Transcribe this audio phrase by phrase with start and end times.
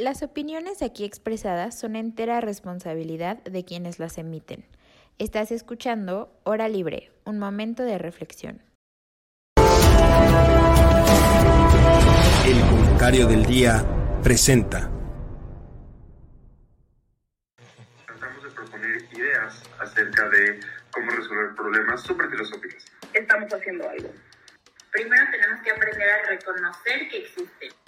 [0.00, 4.64] Las opiniones aquí expresadas son entera responsabilidad de quienes las emiten.
[5.18, 8.62] Estás escuchando Hora Libre, un momento de reflexión.
[12.46, 13.84] El comentario del día
[14.22, 14.88] presenta.
[18.06, 20.60] Tratamos de proponer ideas acerca de
[20.92, 22.84] cómo resolver problemas súper filosóficos.
[23.14, 24.10] Estamos haciendo algo.
[24.92, 27.87] Primero tenemos que aprender a reconocer que existen.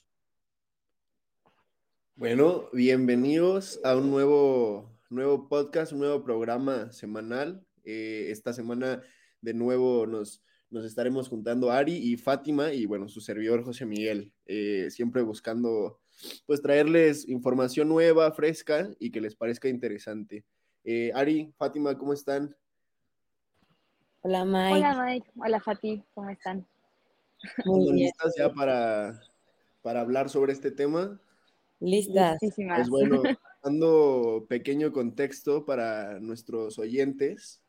[2.21, 7.65] Bueno, bienvenidos a un nuevo, nuevo podcast, un nuevo programa semanal.
[7.83, 9.01] Eh, esta semana
[9.41, 14.31] de nuevo nos, nos estaremos juntando Ari y Fátima y bueno, su servidor José Miguel,
[14.45, 15.99] eh, siempre buscando
[16.45, 20.45] pues traerles información nueva, fresca y que les parezca interesante.
[20.83, 22.55] Eh, Ari, Fátima, ¿cómo están?
[24.21, 24.77] Hola Mike.
[24.77, 26.67] Hola Mike, hola Fati, ¿cómo están?
[27.65, 29.19] Muy listas ya para,
[29.81, 31.19] para hablar sobre este tema?
[31.81, 32.37] Listas.
[32.39, 33.23] Pues bueno,
[33.63, 37.61] dando pequeño contexto para nuestros oyentes,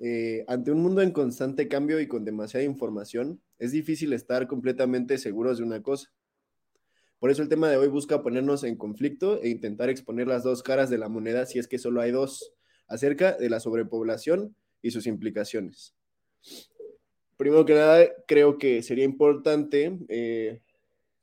[0.00, 5.16] eh, ante un mundo en constante cambio y con demasiada información, es difícil estar completamente
[5.16, 6.10] seguros de una cosa.
[7.20, 10.62] Por eso el tema de hoy busca ponernos en conflicto e intentar exponer las dos
[10.62, 12.52] caras de la moneda, si es que solo hay dos,
[12.88, 15.94] acerca de la sobrepoblación y sus implicaciones.
[17.36, 20.62] Primero que nada, creo que sería importante eh,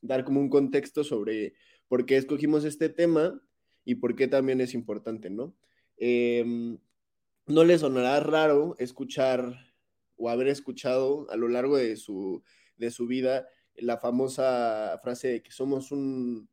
[0.01, 1.53] dar como un contexto sobre
[1.93, 3.39] por qué escogimos este tema
[3.85, 5.55] y por qué también es importante, ¿no?
[5.97, 6.79] Em,
[7.45, 9.75] no les sonará raro escuchar
[10.17, 12.41] o haber escuchado a lo largo de su,
[12.77, 16.49] de su vida la famosa frase de que somos un,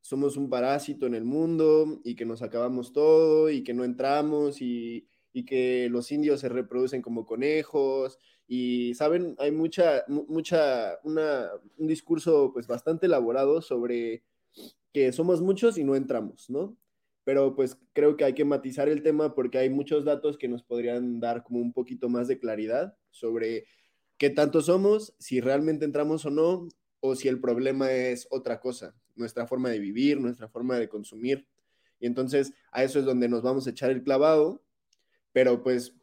[0.00, 4.62] somos un parásito en el mundo y que nos acabamos todo y que no entramos
[4.62, 8.16] y, y que los indios se reproducen como conejos
[8.46, 14.22] y saben, hay mucha, mucha, una, un discurso pues bastante elaborado sobre
[14.94, 16.78] que somos muchos y no entramos, ¿no?
[17.24, 20.62] Pero pues creo que hay que matizar el tema porque hay muchos datos que nos
[20.62, 23.66] podrían dar como un poquito más de claridad sobre
[24.18, 26.68] qué tanto somos, si realmente entramos o no,
[27.00, 31.46] o si el problema es otra cosa, nuestra forma de vivir, nuestra forma de consumir.
[31.98, 34.62] Y entonces a eso es donde nos vamos a echar el clavado,
[35.32, 35.96] pero pues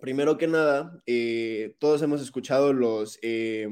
[0.00, 3.68] primero que nada, eh, todos hemos escuchado los, eh,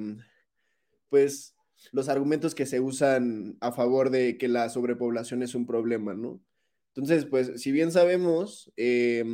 [1.11, 1.55] pues,
[1.93, 6.41] los argumentos que se usan a favor de que la sobrepoblación es un problema, ¿no?
[6.95, 9.25] Entonces, pues, si bien sabemos, eh,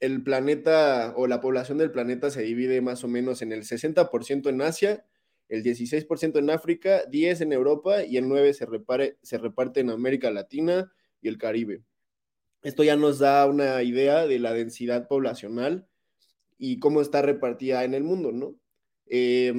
[0.00, 4.48] el planeta o la población del planeta se divide más o menos en el 60%
[4.48, 5.04] en Asia,
[5.48, 9.90] el 16% en África, 10% en Europa y el 9% se, repare, se reparte en
[9.90, 11.82] América Latina y el Caribe.
[12.62, 15.86] Esto ya nos da una idea de la densidad poblacional
[16.58, 18.56] y cómo está repartida en el mundo, ¿no?
[19.06, 19.52] Eh,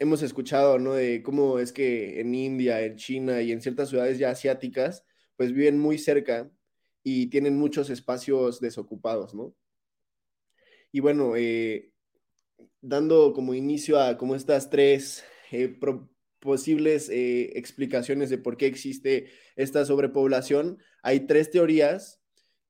[0.00, 0.94] hemos escuchado, ¿no?
[0.94, 5.04] De cómo es que en India, en China y en ciertas ciudades ya asiáticas,
[5.36, 6.50] pues viven muy cerca
[7.04, 9.54] y tienen muchos espacios desocupados, ¿no?
[10.90, 11.92] Y bueno, eh,
[12.80, 15.22] dando como inicio a como estas tres
[15.52, 15.78] eh,
[16.40, 22.19] posibles eh, explicaciones de por qué existe esta sobrepoblación, hay tres teorías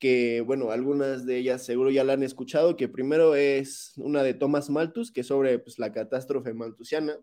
[0.00, 4.34] que, bueno, algunas de ellas seguro ya la han escuchado, que primero es una de
[4.34, 7.19] Thomas Malthus, que es sobre pues, la catástrofe malthusiana,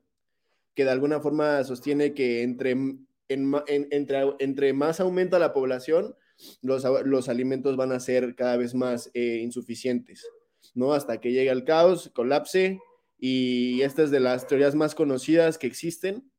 [0.76, 3.06] que de alguna forma sostiene que entre, en,
[3.68, 6.16] entre, entre, más aumenta la población,
[6.62, 10.30] los, los, alimentos van a ser cada vez más eh, insuficientes,
[10.76, 10.94] ¿no?
[10.94, 12.80] Hasta que llegue el caos, colapse,
[13.18, 16.32] y esta es de las teorías más conocidas que existen,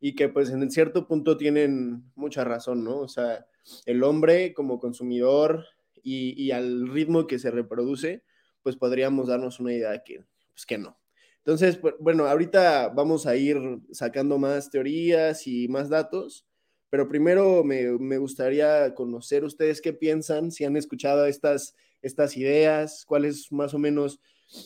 [0.00, 2.98] y que pues en cierto punto tienen mucha razón, ¿no?
[2.98, 3.46] O sea,
[3.84, 5.66] el hombre como consumidor
[6.02, 8.24] y, al ritmo que se reproduce,
[8.62, 10.98] pues podríamos darnos una idea de que, pues que no.
[11.38, 13.58] Entonces, pues, bueno, ahorita vamos a ir
[13.92, 16.46] sacando más teorías y más datos,
[16.88, 23.04] pero primero me, me gustaría conocer ustedes qué piensan, si han escuchado estas, estas ideas,
[23.06, 24.20] cuál es más o menos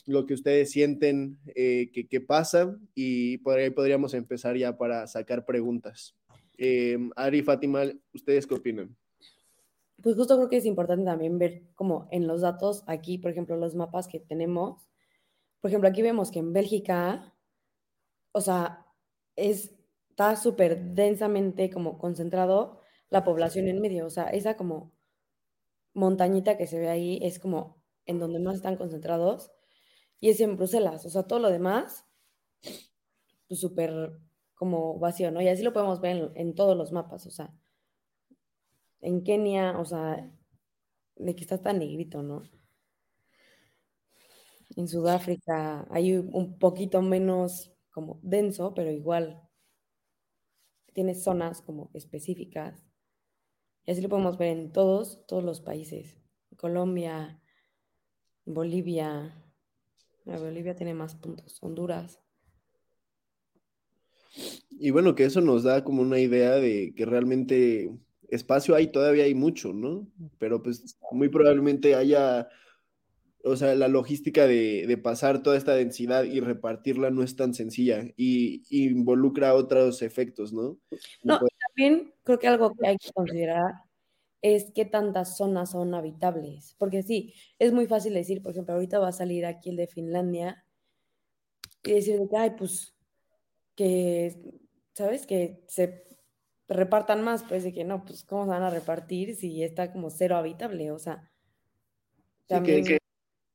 [0.06, 5.06] lo que ustedes sienten eh, que, que, pasa y por ahí podríamos empezar ya para
[5.06, 6.16] sacar preguntas.
[6.56, 7.82] Eh, Ari, Fátima,
[8.12, 8.96] ¿ustedes qué opinan?
[10.02, 13.56] Pues justo creo que es importante también ver como en los datos aquí, por ejemplo,
[13.56, 14.88] los mapas que tenemos.
[15.60, 17.34] Por ejemplo, aquí vemos que en Bélgica,
[18.32, 18.86] o sea,
[19.36, 19.74] es,
[20.10, 22.80] está súper densamente como concentrado
[23.10, 24.92] la población en medio, o sea, esa como
[25.92, 29.53] montañita que se ve ahí es como en donde más están concentrados
[30.24, 32.06] y es en Bruselas, o sea, todo lo demás,
[33.46, 34.18] pues súper
[34.54, 35.42] como vacío, ¿no?
[35.42, 37.54] Y así lo podemos ver en, todos los mapas, o sea,
[39.02, 40.32] en Kenia, o sea,
[41.16, 42.42] de que está tan negrito, ¿no?
[44.76, 49.42] En Sudáfrica hay un poquito menos como denso, pero igual
[50.94, 52.82] tiene zonas como específicas.
[53.84, 56.16] Y así lo podemos ver en todos, todos los países.
[56.56, 57.42] Colombia,
[58.46, 59.43] Bolivia.
[60.24, 61.58] Bolivia tiene más puntos.
[61.62, 62.20] Honduras.
[64.70, 67.90] Y bueno, que eso nos da como una idea de que realmente
[68.28, 70.08] espacio hay, todavía hay mucho, ¿no?
[70.38, 72.48] Pero pues muy probablemente haya
[73.44, 78.04] o sea, la logística de, pasar toda esta densidad y repartirla no es tan sencilla
[78.16, 80.78] y, involucra otros efectos, ¿no?
[81.22, 81.38] No,
[81.68, 83.83] también creo que algo que hay que considerar
[84.44, 88.98] es qué tantas zonas son habitables, porque sí, es muy fácil decir, por ejemplo, ahorita
[88.98, 90.66] va a salir aquí el de Finlandia
[91.82, 92.94] y decir que, ay, pues,
[93.74, 94.36] que,
[94.92, 95.26] ¿sabes?
[95.26, 96.04] Que se
[96.68, 100.10] repartan más, pues de que no, pues, ¿cómo se van a repartir si está como
[100.10, 100.90] cero habitable?
[100.92, 101.32] O sea,
[102.46, 102.84] también...
[102.84, 102.98] que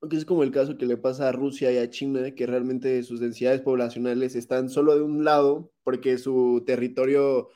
[0.10, 3.04] que es como el caso que le pasa a Rusia y a China, que realmente
[3.04, 7.50] sus densidades poblacionales están solo de un lado, porque su territorio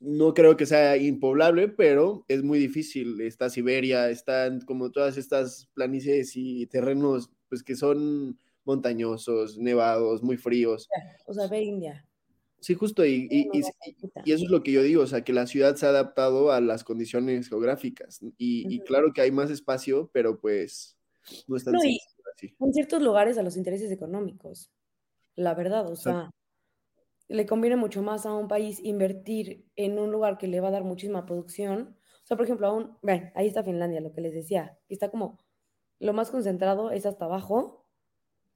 [0.00, 3.20] no creo que sea impoblable, pero es muy difícil.
[3.20, 10.36] Está Siberia, están como todas estas planicies y terrenos pues que son montañosos, nevados, muy
[10.36, 10.88] fríos.
[11.26, 12.06] O sea, ve India.
[12.60, 13.60] Sí, justo, y, y, y,
[14.32, 16.60] eso es lo que yo digo, o sea, que la ciudad se ha adaptado a
[16.60, 18.20] las condiciones geográficas.
[18.36, 20.98] Y, claro que hay más espacio, pero pues
[21.48, 24.70] no es tan En ciertos lugares a los intereses económicos,
[25.36, 26.30] la verdad, o sea,
[27.30, 30.72] le conviene mucho más a un país invertir en un lugar que le va a
[30.72, 31.96] dar muchísima producción.
[32.24, 35.38] O sea, por ejemplo, aún, ven, ahí está Finlandia, lo que les decía, está como
[36.00, 37.86] lo más concentrado es hasta abajo,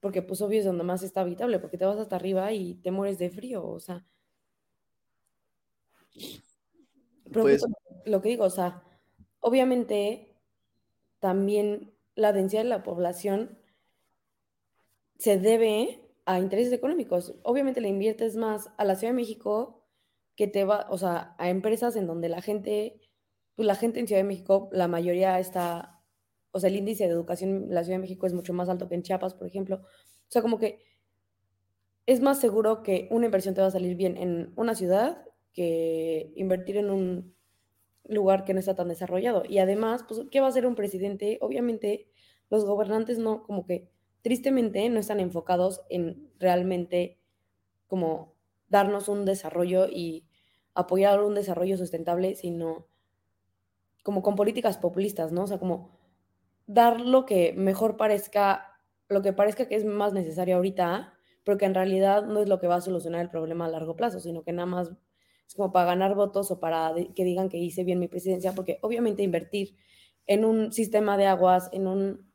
[0.01, 2.91] porque pues obvio es donde más está habitable, porque te vas hasta arriba y te
[2.91, 4.05] mueres de frío, o sea.
[7.31, 7.63] Pues,
[8.05, 8.83] lo que digo, o sea,
[9.39, 10.35] obviamente
[11.19, 13.57] también la densidad de la población
[15.17, 17.35] se debe a intereses económicos.
[17.43, 19.83] Obviamente le inviertes más a la Ciudad de México
[20.35, 22.99] que te va, o sea, a empresas en donde la gente,
[23.55, 26.01] pues la gente en Ciudad de México, la mayoría está,
[26.51, 28.89] o sea, el índice de educación en la Ciudad de México es mucho más alto
[28.89, 29.77] que en Chiapas, por ejemplo.
[29.77, 30.83] O sea, como que
[32.05, 36.33] es más seguro que una inversión te va a salir bien en una ciudad que
[36.35, 37.35] invertir en un
[38.03, 39.43] lugar que no está tan desarrollado.
[39.47, 41.37] Y además, pues, ¿qué va a hacer un presidente?
[41.41, 42.09] Obviamente,
[42.49, 43.89] los gobernantes no, como que
[44.25, 47.19] tristemente no están enfocados en realmente
[47.85, 48.33] como
[48.69, 50.25] darnos un desarrollo y
[50.73, 52.87] apoyar un desarrollo sustentable, sino
[54.01, 55.43] como con políticas populistas, ¿no?
[55.43, 55.91] O sea, como
[56.65, 58.79] dar lo que mejor parezca,
[59.09, 61.13] lo que parezca que es más necesario ahorita,
[61.43, 63.95] pero que en realidad no es lo que va a solucionar el problema a largo
[63.95, 64.91] plazo, sino que nada más
[65.47, 68.79] es como para ganar votos o para que digan que hice bien mi presidencia, porque
[68.81, 69.75] obviamente invertir
[70.25, 72.34] en un sistema de aguas, en un,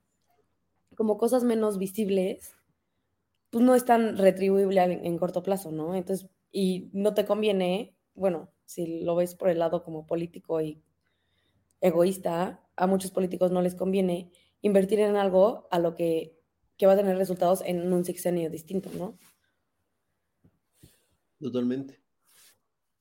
[1.00, 2.54] como cosas menos visibles,
[3.48, 5.94] pues no es tan retribuible en, corto plazo, ¿no?
[5.94, 10.82] Entonces, y no te conviene, bueno, si lo ves por el lado como político y
[11.80, 16.36] egoísta, a muchos políticos no les conviene invertir en algo a lo que,
[16.76, 19.18] que va a tener resultados en un sexenio distinto, ¿no?
[21.40, 21.98] Totalmente.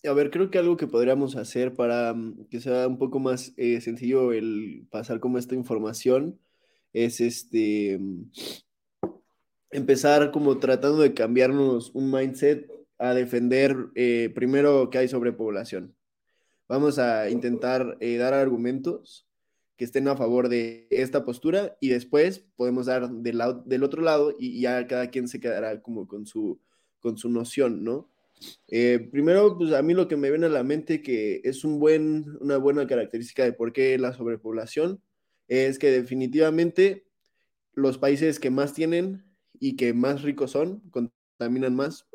[0.06, 3.52] A ver, creo que algo que podríamos hacer para mm, que sea un poco más
[3.58, 6.40] eh, sencillo el pasar como esta información
[6.94, 8.32] es este mm,
[9.72, 15.96] empezar como tratando de cambiarnos un mindset a defender eh, primero que hay sobrepoblación.
[16.68, 19.28] Vamos a intentar eh, dar argumentos
[19.78, 24.36] que estén a favor de esta postura y después podemos dar del, del otro lado
[24.38, 26.60] y ya cada quien se quedará como con su,
[27.00, 28.10] con su noción, ¿no?
[28.68, 31.80] Eh, primero, pues a mí lo que me viene a la mente que es un
[31.80, 35.02] buen, una buena característica de por qué la sobrepoblación
[35.50, 37.08] es que definitivamente
[37.74, 39.26] los países que más tienen
[39.60, 42.08] y que más ricos son contaminan más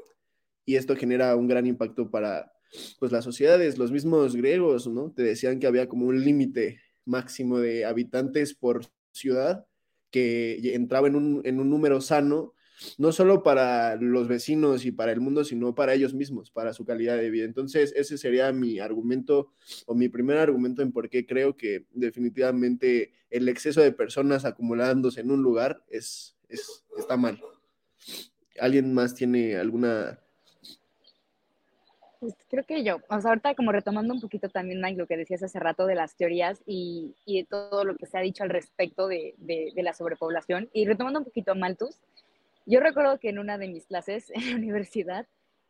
[0.65, 2.53] y esto genera un gran impacto para
[2.99, 3.77] pues las sociedades.
[3.77, 5.13] Los mismos griegos, ¿no?
[5.13, 9.67] Te decían que había como un límite máximo de habitantes por ciudad
[10.11, 12.55] que entraba en un, en un número sano
[12.99, 16.85] no solo para los vecinos y para el mundo, sino para ellos mismos, para su
[16.85, 17.45] calidad de vida.
[17.45, 19.53] Entonces, ese sería mi argumento
[19.87, 25.21] o mi primer argumento en por qué creo que definitivamente el exceso de personas acumulándose
[25.21, 26.37] en un lugar es,
[26.97, 27.41] está mal.
[28.61, 30.21] ¿Alguien más tiene alguna
[32.21, 35.17] Pues creo que yo, o sea, ahorita como retomando un poquito también, Mike, lo que
[35.17, 38.45] decías hace rato de las teorías y, y de todo lo que se ha dicho
[38.45, 42.01] al respecto de, de, de, la sobrepoblación, y retomando un poquito a Malthus,
[42.67, 45.27] yo recuerdo que en una de mis clases en la universidad,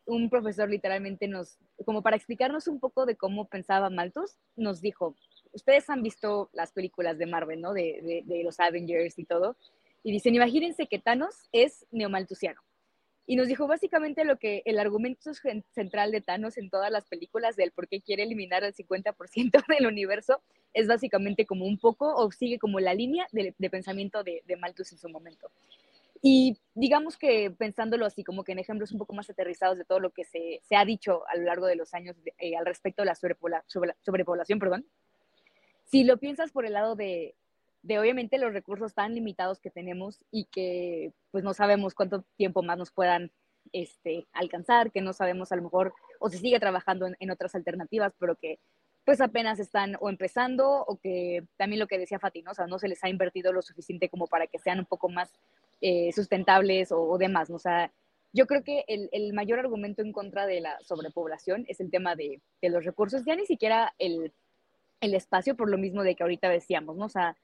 [0.06, 5.16] un profesor literalmente nos, como para explicarnos un poco de cómo pensaba Malthus, nos dijo,
[5.52, 7.72] ustedes han visto las películas de Marvel, ¿no?
[7.72, 9.56] De, de, los Avengers y todo,
[10.02, 12.60] y dicen, imagínense que Thanos es neomalthusiano
[13.26, 15.32] y nos dijo básicamente lo que el argumento
[15.72, 19.86] central de Thanos en todas las películas del por qué quiere eliminar el 50% del
[19.86, 20.42] universo
[20.74, 24.56] es básicamente como un poco o sigue como la línea de, de pensamiento de, de,
[24.56, 25.50] Malthus en su momento.
[26.26, 30.00] Y digamos que pensándolo así, como que en ejemplos un poco más aterrizados de todo
[30.00, 33.02] lo que se, se ha dicho a lo largo de los años eh, al respecto
[33.02, 34.86] de la sobrepobla, sobre, sobrepoblación, perdón,
[35.84, 37.34] si lo piensas por el lado de,
[37.82, 42.62] de obviamente los recursos tan limitados que tenemos y que pues no sabemos cuánto tiempo
[42.62, 43.30] más nos puedan
[43.74, 47.54] este, alcanzar, que no sabemos a lo mejor o se sigue trabajando en, en, otras
[47.54, 48.58] alternativas, pero que
[49.04, 52.52] pues apenas están o empezando o que también lo que decía Fati, ¿no?
[52.52, 55.10] O sea, no se les ha invertido lo suficiente como para que sean un poco
[55.10, 55.30] más
[55.86, 57.50] eh, sustentables o, demás.
[57.50, 57.92] O sea,
[58.32, 62.16] yo creo que el, el, mayor argumento en contra de la sobrepoblación es el tema
[62.16, 64.32] de, de los recursos, ya ni siquiera el,
[65.02, 67.04] el espacio, por lo mismo de que ahorita decíamos, ¿no?
[67.04, 67.34] O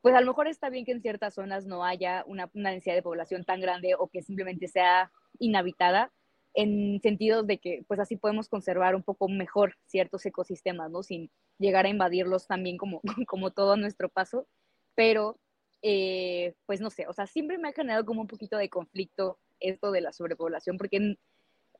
[0.00, 2.94] pues a lo mejor está bien que en ciertas zonas no haya una, una, densidad
[2.94, 6.10] de población tan grande o que simplemente sea inhabitada
[6.54, 11.02] en sentidos de que pues así podemos conservar un poco mejor ciertos ecosistemas, ¿no?
[11.02, 14.46] Sin llegar a invadirlos también como, como todo nuestro paso,
[14.94, 15.38] pero
[15.82, 19.38] eh, pues no sé, o sea, siempre me ha generado como un poquito de conflicto
[19.60, 21.16] esto de la sobrepoblación, porque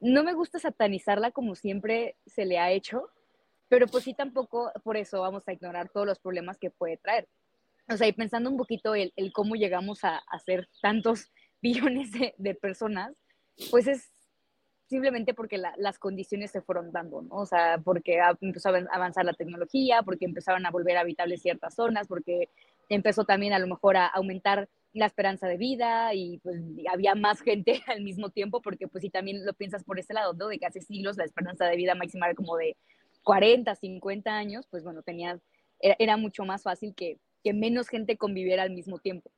[0.00, 3.08] no me gusta satanizarla como siempre se le ha hecho,
[3.68, 7.28] pero pues sí tampoco por eso vamos a ignorar todos los problemas que puede traer
[7.88, 11.32] o sea, y pensando un poquito el, cómo llegamos a, a, ser tantos
[11.62, 13.14] billones de, personas,
[13.70, 14.12] pues es
[14.88, 17.36] simplemente porque la, las condiciones se fueron dando, ¿no?
[17.36, 22.08] O sea, porque empezó a avanzar la tecnología, porque empezaron a volver habitables ciertas zonas,
[22.08, 22.50] porque
[22.94, 27.40] empezó también a lo mejor a aumentar la esperanza de vida y pues había más
[27.40, 30.48] gente al mismo tiempo, porque pues si también lo piensas por ese lado, ¿no?
[30.48, 32.76] De que hace siglos la esperanza de vida máxima era como de
[33.22, 35.40] 40, 50 años, pues bueno, tenía,
[35.80, 39.30] era, era mucho más fácil que que menos gente conviviera al mismo tiempo.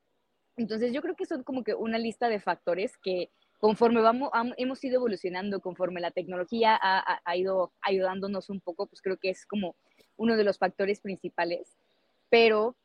[0.57, 4.83] Entonces yo creo que son como que una lista de factores que conforme vamos, hemos
[4.83, 9.45] ido evolucionando, conforme la tecnología ha, ha, ido ayudándonos un poco, pues creo que es
[9.45, 9.75] como
[10.17, 11.75] uno de los factores principales.
[12.29, 12.75] Pero,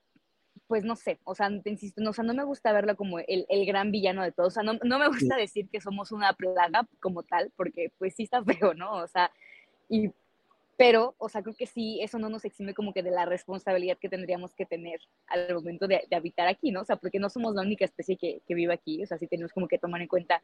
[0.70, 3.18] pues no sé, o sea, te insisto, no, o sea, no me gusta verlo como
[3.18, 6.12] el, el gran villano de todo, o sea, no, no me gusta decir que somos
[6.12, 8.92] una plaga como tal, porque pues sí está feo, ¿no?
[8.98, 9.32] O sea,
[9.88, 10.12] y
[10.76, 13.98] pero, o sea, creo que sí, eso no nos exime como que de la responsabilidad
[13.98, 16.82] que tendríamos que tener al momento de, de habitar aquí, ¿no?
[16.82, 19.26] O sea, porque no somos la única especie que, que, vive aquí, o sea, sí
[19.26, 20.40] tenemos como que tomar en cuenta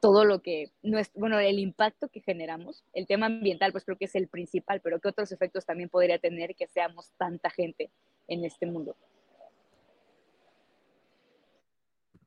[0.00, 2.84] todo lo que, nuestro, bueno, el impacto que generamos.
[2.92, 6.18] El tema ambiental, pues creo que es el principal, pero ¿qué otros efectos también podría
[6.18, 7.90] tener que seamos tanta gente
[8.28, 8.96] en este mundo?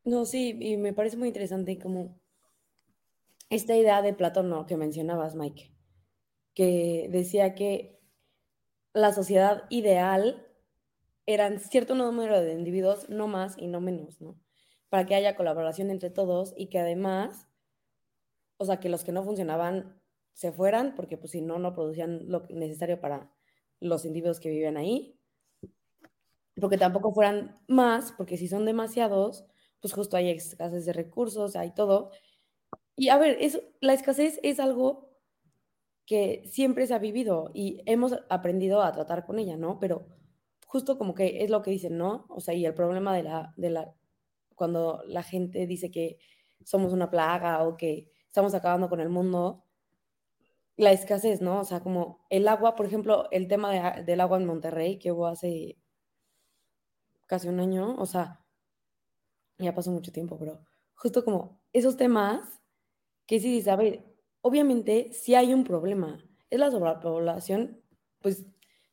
[0.05, 2.19] No, sí, y me parece muy interesante como
[3.49, 4.65] esta idea de Platón.
[4.65, 5.71] Que mencionabas, Mike
[6.55, 7.99] que decía que
[8.93, 10.47] la sociedad ideal
[11.25, 14.39] eran cierto número de individuos, no más y no menos, ¿no?
[14.89, 17.47] Para que haya colaboración entre todos y que además,
[18.57, 20.01] o sea, que los que no funcionaban
[20.33, 23.31] se fueran, porque pues si no, no producían lo necesario para
[23.79, 25.17] los individuos que vivían ahí,
[26.59, 29.45] porque tampoco fueran más, porque si son demasiados,
[29.85, 32.09] pues justo hay escasez de recursos, hay todo.
[32.95, 35.11] Y a ver, eso, la escasez es algo
[36.07, 39.79] que siempre se ha vivido y hemos aprendido a tratar con ella, ¿no?
[39.79, 40.07] Pero
[40.65, 42.25] justo como que es lo que dicen, ¿no?
[42.29, 43.93] O sea, y el problema de la, de la,
[44.55, 46.17] cuando la gente dice que
[46.63, 49.65] somos una plaga o que estamos acabando con el mundo,
[50.77, 51.59] la escasez, ¿no?
[51.59, 55.11] O sea, como el agua, por ejemplo, el tema de, del agua en Monterrey que
[55.11, 55.77] hubo hace
[57.27, 58.44] casi un año, o sea,
[59.57, 60.61] ya pasó mucho tiempo, pero
[60.95, 62.61] justo como esos temas
[63.27, 64.03] que sí, a ver,
[64.41, 66.23] obviamente si hay un problema.
[66.49, 67.81] Es la sobrepoblación,
[68.21, 68.45] pues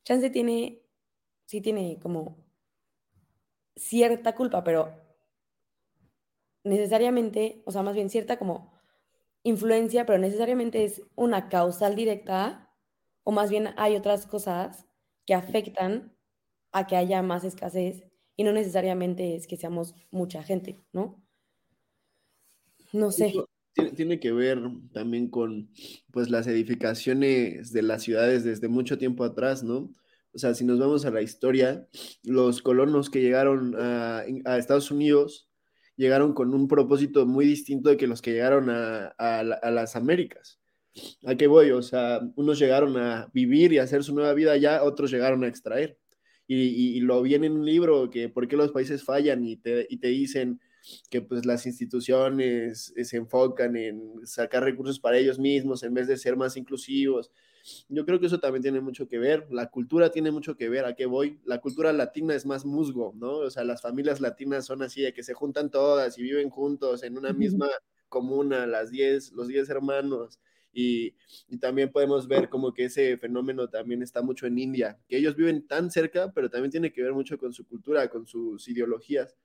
[0.05, 0.83] Chance tiene,
[1.47, 2.45] sí tiene como
[3.77, 4.91] cierta culpa, pero
[6.65, 8.73] necesariamente, o sea, más bien cierta como
[9.43, 12.71] influencia, pero necesariamente es una causal directa,
[13.25, 14.87] o más bien hay otras cosas
[15.27, 16.17] que afectan
[16.73, 21.23] a que haya más escasez y no necesariamente es que seamos mucha gente, ¿no?
[22.93, 23.33] No sé
[23.73, 24.61] tiene, que ver
[24.93, 25.71] también con
[26.11, 29.91] pues las edificaciones de las ciudades desde mucho tiempo atrás, ¿no?
[30.35, 31.87] O sea, si nos vamos a la historia,
[32.23, 34.25] los colonos que llegaron a,
[34.57, 35.49] Estados Unidos
[35.97, 40.59] llegaron con un propósito muy distinto de que los que llegaron a las Américas.
[41.27, 41.71] ¿A qué voy?
[41.71, 45.49] O sea, unos llegaron a vivir y hacer su nueva vida allá, otros llegaron a
[45.49, 45.99] extraer.
[46.47, 49.99] Y, lo vi en un libro, que por qué los países fallan y te, y
[49.99, 50.61] te dicen
[51.11, 56.17] que pues las instituciones se enfocan en sacar recursos para ellos mismos en vez de
[56.17, 57.31] ser más inclusivos.
[57.89, 60.85] Yo creo que eso también tiene mucho que ver, la cultura tiene mucho que ver,
[60.85, 61.41] ¿a qué voy?
[61.45, 63.37] La cultura latina es más musgo, ¿no?
[63.39, 67.05] O sea, las familias latinas son así, de que se juntan todas y viven juntos
[67.05, 67.69] en una misma
[68.09, 70.41] comuna, las diez, los 10 hermanos.
[70.73, 71.15] Y,
[71.49, 75.37] y, también podemos ver como que ese fenómeno también está mucho en India, que ellos
[75.37, 79.37] viven tan cerca, pero también tiene que ver mucho con su cultura, con sus ideologías.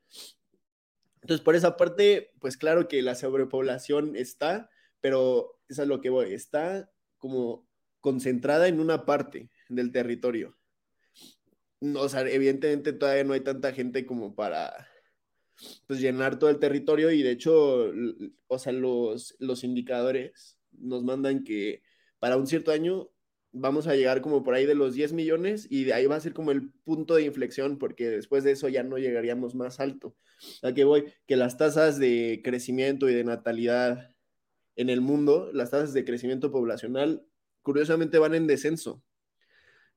[1.21, 4.69] Entonces, por esa parte, pues claro que la sobrepoblación está,
[5.01, 7.67] pero eso es lo que voy, está como
[7.99, 10.57] concentrada en una parte del territorio.
[11.79, 14.87] No, o sea, evidentemente todavía no hay tanta gente como para
[15.87, 17.91] pues, llenar todo el territorio y de hecho,
[18.47, 21.81] o sea, los, los indicadores nos mandan que
[22.19, 23.09] para un cierto año
[23.51, 26.19] vamos a llegar como por ahí de los 10 millones y de ahí va a
[26.19, 30.15] ser como el punto de inflexión porque después de eso ya no llegaríamos más alto.
[30.61, 31.05] ¿A qué voy?
[31.25, 34.15] Que las tasas de crecimiento y de natalidad
[34.75, 37.25] en el mundo, las tasas de crecimiento poblacional,
[37.63, 39.03] curiosamente van en descenso.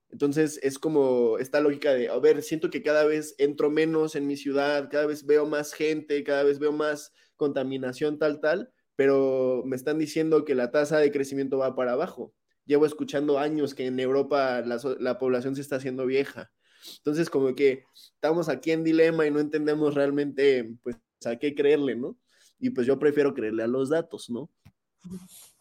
[0.08, 4.26] Entonces es como esta lógica de, a ver, siento que cada vez entro menos en
[4.26, 9.62] mi ciudad, cada vez veo más gente, cada vez veo más contaminación tal, tal, pero
[9.64, 12.34] me están diciendo que la tasa de crecimiento va para abajo.
[12.66, 16.52] Llevo escuchando años que en Europa la, la población se está haciendo vieja.
[16.98, 21.96] Entonces, como que estamos aquí en dilema y no entendemos realmente, pues, a qué creerle,
[21.96, 22.18] ¿no?
[22.58, 24.50] Y pues yo prefiero creerle a los datos, ¿no?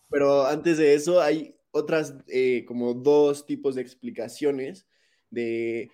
[0.10, 4.86] Pero antes de eso, hay otras, eh, como dos tipos de explicaciones
[5.30, 5.90] de,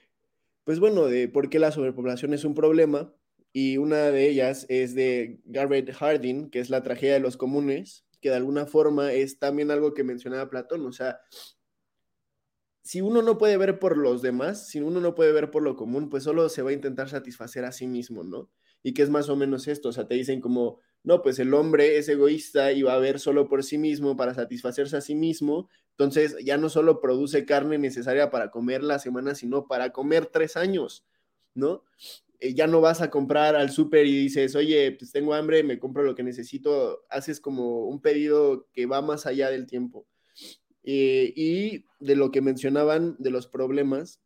[0.64, 3.15] pues bueno, de por qué la sobrepoblación es un problema.
[3.58, 8.04] Y una de ellas es de Garrett Harding, que es la tragedia de los comunes,
[8.20, 11.22] que de alguna forma es también algo que mencionaba Platón, o sea,
[12.82, 15.78] si uno no puede ver por los demás, si uno no puede ver por lo
[15.78, 18.50] común, pues solo se va a intentar satisfacer a sí mismo, ¿no?
[18.84, 21.54] Y que es más o menos esto, o sea, te dicen como, no, pues el
[21.54, 25.16] hombre es egoísta y va a ver solo por sí mismo para satisfacerse a sí
[25.16, 30.26] mismo, entonces ya no solo produce carne necesaria para comer la semana, sino para comer
[30.26, 31.06] tres años,
[31.54, 31.86] ¿no?
[32.40, 35.80] Eh, ya no vas a comprar al súper y dices, oye, pues tengo hambre, me
[35.80, 40.08] compro lo que necesito, haces como un pedido que va más allá del tiempo.
[40.84, 44.22] Eh, y de lo que mencionaban de los problemas,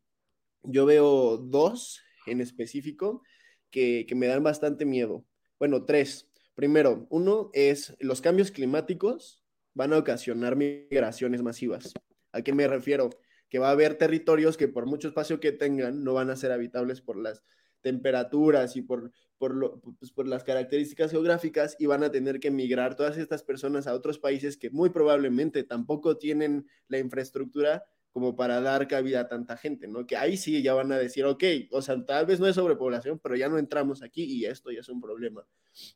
[0.62, 3.22] yo veo dos en específico
[3.70, 5.24] que, que me dan bastante miedo.
[5.58, 6.28] Bueno, tres.
[6.54, 9.42] Primero, uno es los cambios climáticos
[9.74, 11.94] van a ocasionar migraciones masivas.
[12.32, 13.10] ¿A qué me refiero?
[13.48, 16.52] Que va a haber territorios que por mucho espacio que tengan no van a ser
[16.52, 17.42] habitables por las
[17.80, 22.50] temperaturas y por, por, lo, pues, por las características geográficas y van a tener que
[22.50, 28.34] migrar todas estas personas a otros países que muy probablemente tampoco tienen la infraestructura como
[28.34, 30.06] para dar cabida a tanta gente, ¿no?
[30.06, 33.20] Que ahí sí ya van a decir, ok, o sea, tal vez no es sobrepoblación,
[33.20, 35.46] pero ya no entramos aquí y esto ya es un problema.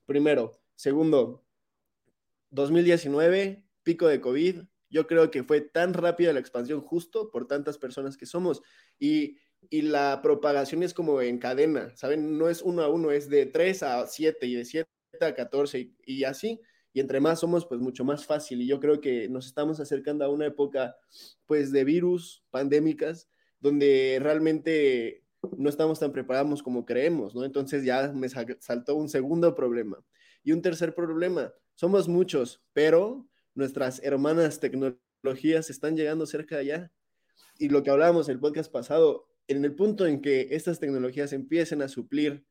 [0.07, 0.53] Primero.
[0.77, 1.45] Segundo,
[2.51, 4.63] 2019, pico de COVID.
[4.91, 8.63] Yo creo que fue tan rápida la expansión justo por tantas personas que somos.
[8.99, 9.39] Y
[9.71, 12.39] y la propagación es como en cadena, ¿saben?
[12.39, 14.89] No es uno a uno, es de 3 a 7 y de 7
[15.21, 16.61] a 14 y, así.
[16.93, 18.63] Y entre más somos, pues mucho más fácil.
[18.63, 20.97] Y yo creo que nos estamos acercando a una época,
[21.47, 23.29] pues, de virus, pandémicas,
[23.61, 25.25] donde realmente
[25.57, 27.45] no estamos tan preparados como creemos, ¿no?
[27.45, 29.99] Entonces ya me saltó un segundo problema.
[30.43, 36.93] Y un tercer problema, somos muchos, pero nuestras hermanas tecnologías están llegando cerca de allá.
[37.59, 41.33] Y lo que hablábamos en el podcast pasado, en el punto en que estas tecnologías
[41.33, 42.45] empiecen a suplir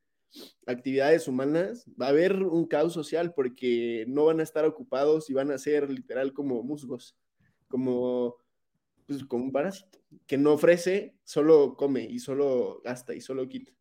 [0.66, 5.34] actividades humanas, va a haber un caos social porque no van a estar ocupados y
[5.34, 7.16] van a ser literal como musgos,
[7.68, 8.38] como,
[9.06, 13.72] pues, como un parásito, que no ofrece, solo come y solo gasta y solo quita.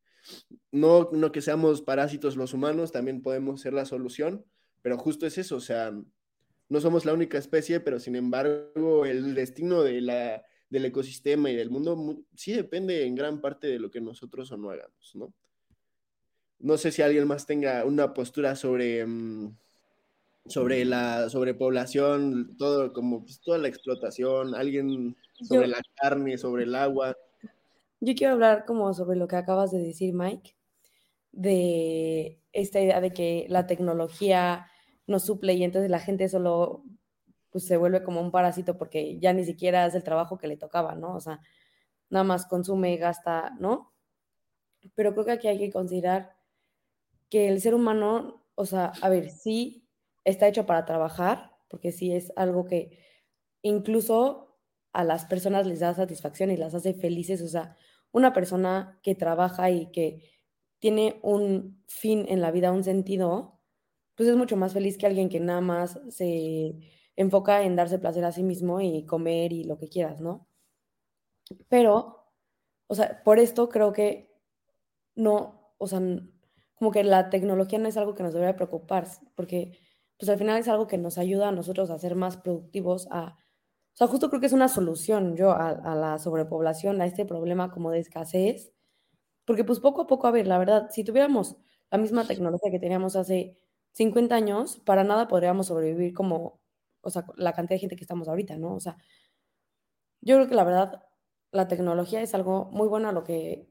[0.71, 4.45] No, no que seamos parásitos los humanos, también podemos ser la solución,
[4.83, 5.93] pero justo es eso, o sea,
[6.69, 11.55] no somos la única especie, pero sin embargo el destino de la del ecosistema y
[11.55, 15.35] del mundo, sí depende en gran parte de lo que nosotros o no hagamos, ¿no?
[16.61, 19.55] No sé si alguien más tenga una postura sobre, mm,
[20.47, 26.75] sobre la sobrepoblación, todo, como pues, toda la explotación, alguien sobre la carne, sobre el
[26.75, 27.19] agua.
[28.01, 30.57] Yo quiero hablar como sobre lo que acabas de decir, Mike,
[31.33, 34.69] de esta idea de que la tecnología
[35.07, 36.83] nos suple y entonces la gente solo
[37.53, 40.57] pues se vuelve como un parásito porque ya ni siquiera hace el trabajo que le
[40.57, 41.15] tocaba, ¿no?
[41.15, 41.41] O sea,
[42.11, 43.93] nada más consume, gasta, ¿no?
[44.95, 46.35] Pero creo que aquí hay que considerar
[47.29, 49.87] que el ser humano, o sea, a ver, sí
[50.25, 52.99] está hecho para trabajar, porque sí es algo que
[53.63, 54.59] incluso
[54.93, 57.43] a las personas les da satisfacción y las hace felices.
[57.43, 57.77] O sea,
[58.13, 60.31] una persona que trabaja y que
[60.79, 63.61] tiene un fin en la vida, un sentido,
[64.15, 66.77] pues es mucho más feliz que alguien que nada más se
[67.17, 70.49] enfoca en darse placer a sí mismo y comer y lo que quieras, ¿no?
[71.69, 72.25] Pero,
[72.89, 74.31] o sea, por esto creo que
[75.17, 76.01] no, o sea,
[76.77, 79.79] como que la tecnología no es algo que nos debería preocupar, porque
[80.19, 83.37] pues al final es algo que nos ayuda a nosotros a ser más productivos, a,
[83.95, 87.27] o sea, justo creo que es una solución yo a, a la sobrepoblación, a este
[87.27, 88.73] problema como de escasez,
[89.47, 91.57] porque pues poco a poco, a ver, la verdad, si tuviéramos
[91.93, 93.59] la misma tecnología que teníamos hace
[93.95, 96.62] 50 años, para nada podríamos sobrevivir como,
[97.03, 98.75] o sea, la cantidad de gente que estamos ahorita, ¿no?
[98.75, 98.97] O sea,
[100.21, 101.03] yo creo que la verdad,
[101.51, 103.69] la tecnología es algo muy bueno a lo que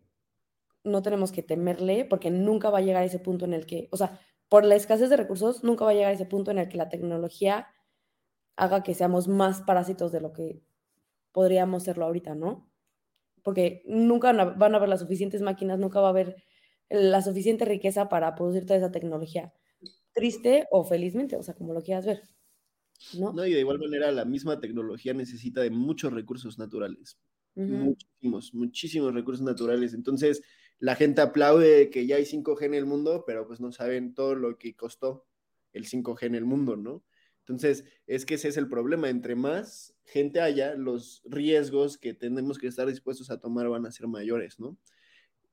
[0.83, 3.89] no tenemos que temerle, porque nunca va a llegar a ese punto en el que,
[3.91, 6.59] o sea, por la escasez de recursos, nunca va a llegar a ese punto en
[6.59, 7.67] el que la tecnología
[8.57, 10.63] haga que seamos más parásitos de lo que
[11.31, 12.71] podríamos serlo ahorita, ¿no?
[13.43, 16.37] Porque nunca van a haber las suficientes máquinas, nunca va a haber
[16.89, 19.53] la suficiente riqueza para producir toda esa tecnología
[20.13, 22.23] triste o felizmente, o sea, como lo quieras ver.
[23.17, 23.33] ¿No?
[23.33, 27.17] no, y de igual manera la misma tecnología necesita de muchos recursos naturales.
[27.55, 29.93] Muchísimos, muchísimos recursos naturales.
[29.93, 30.41] Entonces,
[30.79, 34.35] la gente aplaude que ya hay 5G en el mundo, pero pues no saben todo
[34.35, 35.25] lo que costó
[35.73, 37.03] el 5G en el mundo, ¿no?
[37.39, 39.09] Entonces, es que ese es el problema.
[39.09, 43.91] Entre más gente haya, los riesgos que tenemos que estar dispuestos a tomar van a
[43.91, 44.77] ser mayores, ¿no?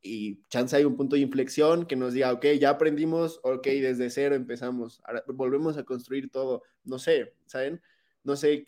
[0.02, 4.10] Y chance hay un punto de inflexión que nos diga, ok, ya aprendimos, ok, desde
[4.10, 7.82] cero empezamos, ahora volvemos a construir todo, no sé, ¿saben?
[8.22, 8.64] No sé,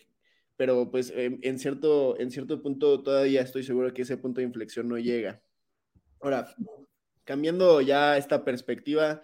[0.57, 4.89] pero pues en, cierto, en cierto punto todavía estoy seguro que ese punto de inflexión
[4.89, 5.41] no llega.
[6.21, 6.55] Ahora,
[7.25, 9.23] cambiando ya esta perspectiva,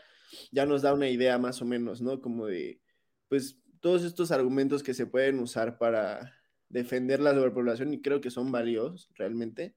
[0.52, 2.20] ya nos da una idea más o menos, ¿no?
[2.20, 2.80] Como de,
[3.28, 6.32] pues, todos estos argumentos que se pueden usar para
[6.68, 9.74] defender la sobrepoblación y creo que son valiosos realmente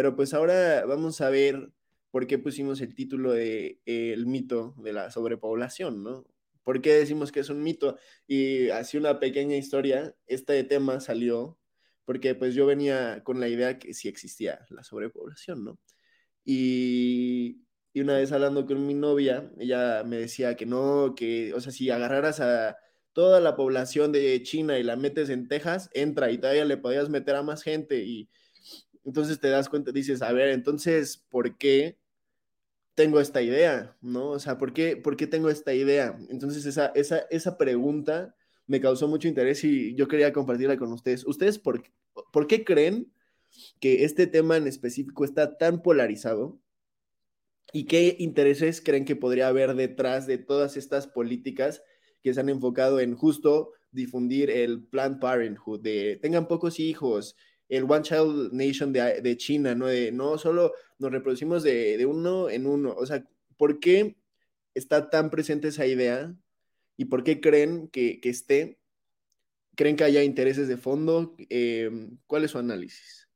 [0.00, 1.72] pero pues ahora vamos a ver
[2.10, 6.26] por qué pusimos el título de eh, El mito de la sobrepoblación, ¿no?
[6.62, 7.98] ¿Por qué decimos que es un mito?
[8.26, 11.58] Y así una pequeña historia, este tema salió
[12.06, 15.78] porque pues yo venía con la idea que sí existía la sobrepoblación, ¿no?
[16.46, 21.60] Y, y una vez hablando con mi novia, ella me decía que no, que, o
[21.60, 22.78] sea, si agarraras a
[23.12, 27.10] toda la población de China y la metes en Texas, entra y todavía le podías
[27.10, 28.30] meter a más gente y
[29.04, 31.98] entonces te das cuenta, dices, a ver, entonces, ¿por qué
[32.94, 33.96] tengo esta idea?
[34.00, 34.30] ¿No?
[34.30, 36.18] O sea, ¿por qué, por qué tengo esta idea?
[36.28, 38.34] Entonces, esa, esa, esa pregunta
[38.66, 41.26] me causó mucho interés y yo quería compartirla con ustedes.
[41.26, 41.82] ¿Ustedes por,
[42.32, 43.12] por qué creen
[43.80, 46.60] que este tema en específico está tan polarizado?
[47.72, 51.82] ¿Y qué intereses creen que podría haber detrás de todas estas políticas
[52.22, 57.36] que se han enfocado en justo difundir el Planned Parenthood, de tengan pocos hijos,
[57.70, 59.86] el One Child Nation de, China, ¿no?
[59.86, 62.92] De no solo nos reproducimos de, uno en uno.
[62.96, 63.24] O sea,
[63.56, 64.16] ¿por qué
[64.74, 66.34] está tan presente esa idea?
[66.96, 68.80] ¿Y por qué creen que, esté?
[69.76, 71.36] ¿Creen que haya intereses de fondo?
[71.48, 73.28] Em, ¿Cuál es su análisis?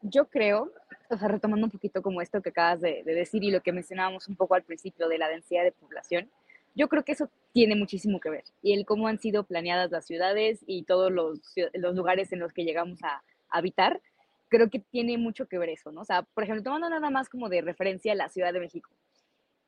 [0.00, 0.72] Yo creo,
[1.10, 4.28] o sea, retomando un poquito como esto que acabas de decir y lo que mencionábamos
[4.28, 6.30] un poco al principio de la densidad de población,
[6.74, 8.44] yo creo que eso tiene muchísimo que ver.
[8.62, 11.40] Y el cómo han sido planeadas las ciudades y todos los,
[11.72, 13.22] los lugares en los que llegamos a,
[13.54, 14.02] habitar,
[14.48, 16.00] creo que tiene mucho que ver eso, ¿no?
[16.00, 18.90] O sea, por ejemplo, tomando nada más como de referencia la Ciudad de México,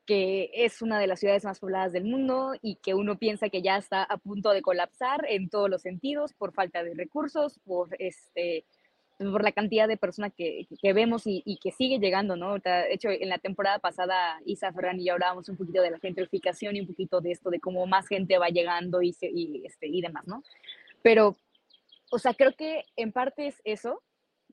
[0.07, 3.63] que es una de las ciudades más pobladas del mundo y que uno piensa que
[3.63, 7.95] ya está a punto de colapsar en todos los sentidos por falta de recursos, por
[8.01, 8.65] este
[9.19, 12.59] por la cantidad de personas que, que vemos y, que sigue llegando, ¿no?
[12.59, 15.99] De hecho, en la temporada pasada, Isa Ferran y yo hablábamos un poquito de la
[15.99, 19.87] gentrificación y un poquito de esto, de cómo más gente va llegando y, y, este,
[19.87, 20.43] y demás, ¿no?
[21.03, 21.37] Pero,
[22.11, 24.03] o sea, creo que en parte es eso,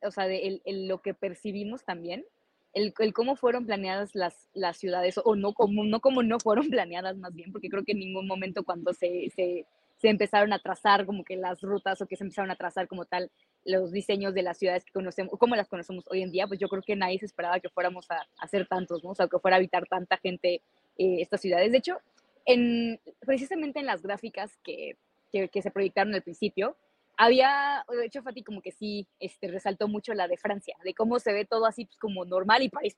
[0.02, 2.26] o sea, de el, lo que percibimos también,
[2.73, 6.69] el, el, cómo fueron planeadas las, las ciudades, o no como, no como no fueron
[6.69, 9.65] planeadas más bien, porque creo que en ningún momento cuando se, se
[10.04, 13.06] se empezaron a trazar como que las rutas o que se empezaron a trazar como
[13.06, 13.32] tal
[13.63, 16.68] los diseños de las ciudades que conocemos, como las conocemos hoy en día, pues yo
[16.68, 19.12] creo que nadie se esperaba que fuéramos a, hacer tantos, ¿no?
[19.12, 20.56] O sea, que fuera a habitar tanta gente
[20.98, 21.72] eh, estas ciudades.
[21.72, 22.00] De hecho,
[22.46, 24.98] en, precisamente en las gráficas que,
[25.32, 26.76] que, se proyectaron al principio,
[27.16, 31.18] había, de hecho, Fati como que sí este, resaltó mucho la de Francia, de cómo
[31.20, 32.98] se ve todo así pues, como normal y París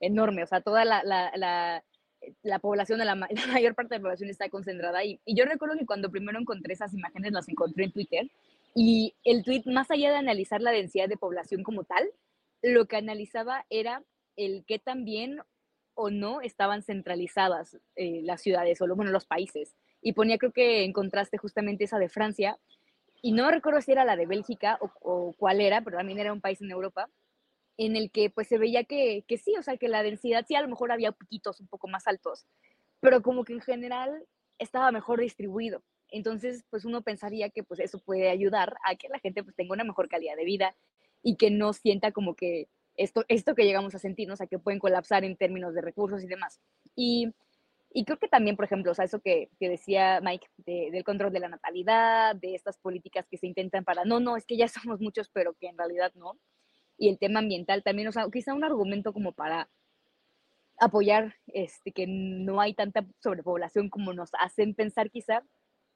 [0.00, 1.84] enorme, o sea, toda la,
[2.60, 5.04] población, la, la, mayor parte de la población está concentrada.
[5.04, 8.30] Y, y, yo recuerdo que cuando primero encontré esas imágenes, las encontré en Twitter,
[8.74, 12.08] y el tweet, más allá de analizar la densidad de población como tal,
[12.62, 14.04] lo que analizaba era
[14.36, 15.40] el qué tan bien
[15.94, 19.74] o no estaban centralizadas eh, las ciudades o bueno, los países.
[20.00, 22.58] Y ponía, creo que en contraste justamente esa de Francia,
[23.22, 26.40] y no recuerdo si era la de Bélgica o, cuál era, pero también era un
[26.40, 27.08] país en Europa,
[27.80, 30.54] en el que pues se veía que, que sí, o sea, que la densidad sí
[30.54, 32.46] a lo mejor había poquitos un poco más altos,
[33.00, 34.26] pero como que en general
[34.58, 35.82] estaba mejor distribuido.
[36.10, 39.72] Entonces, pues uno pensaría que pues eso puede ayudar a que la gente pues tenga
[39.72, 40.76] una mejor calidad de vida
[41.22, 44.58] y que no sienta como que esto, esto que llegamos a sentir, o sea, que
[44.58, 46.60] pueden colapsar en términos de recursos y demás.
[46.94, 47.32] Y,
[47.94, 51.32] y creo que también, por ejemplo, o sea, eso que, que decía Mike del control
[51.32, 54.68] de la natalidad, de estas políticas que se intentan para, no, no, es que ya
[54.68, 56.38] somos muchos, pero que en realidad no.
[57.00, 59.70] Y el tema ambiental también, o sea, quizá un argumento como para
[60.78, 65.42] apoyar este, que no hay tanta sobrepoblación como nos hacen pensar quizá,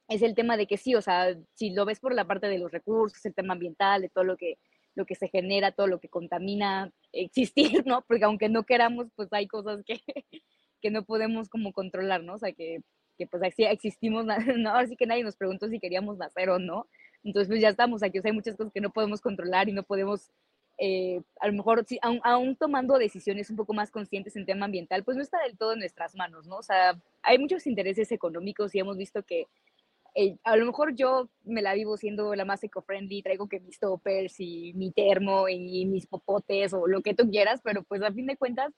[0.08, 2.58] es el tema de que sí, o sea, si lo ves por la parte de
[2.58, 4.56] los recursos, el tema ambiental, de todo lo que,
[4.94, 8.02] lo que se genera, todo lo que contamina existir, ¿no?
[8.08, 10.00] Porque aunque no queramos, pues hay cosas que,
[10.80, 12.36] que no podemos como controlar, ¿no?
[12.36, 12.80] O sea, que,
[13.18, 14.24] que pues así existimos,
[14.58, 16.88] no, ahora sí que nadie nos preguntó si queríamos nacer o no,
[17.22, 19.72] entonces pues ya estamos aquí, o sea, hay muchas cosas que no podemos controlar y
[19.72, 20.30] no podemos
[20.78, 21.84] eh, a lo mejor,
[22.22, 25.74] aún, tomando decisiones un poco más conscientes en tema ambiental, pues no está del todo
[25.74, 26.56] en nuestras manos, ¿no?
[26.56, 29.46] O sea, hay muchos intereses económicos y hemos visto que
[30.16, 33.78] eh, a lo mejor yo me la vivo siendo la más eco-friendly, traigo que mis
[33.78, 38.12] toppers y mi termo y mis popotes o lo que tú quieras, pero pues a
[38.12, 38.72] fin de cuentas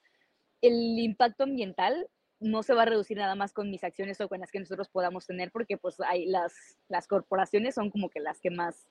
[0.62, 2.08] el impacto ambiental
[2.40, 4.88] no se va a reducir nada más con mis acciones o con las que nosotros
[4.88, 6.54] podamos tener, porque pues hay las,
[6.88, 8.88] las corporaciones son como que las que más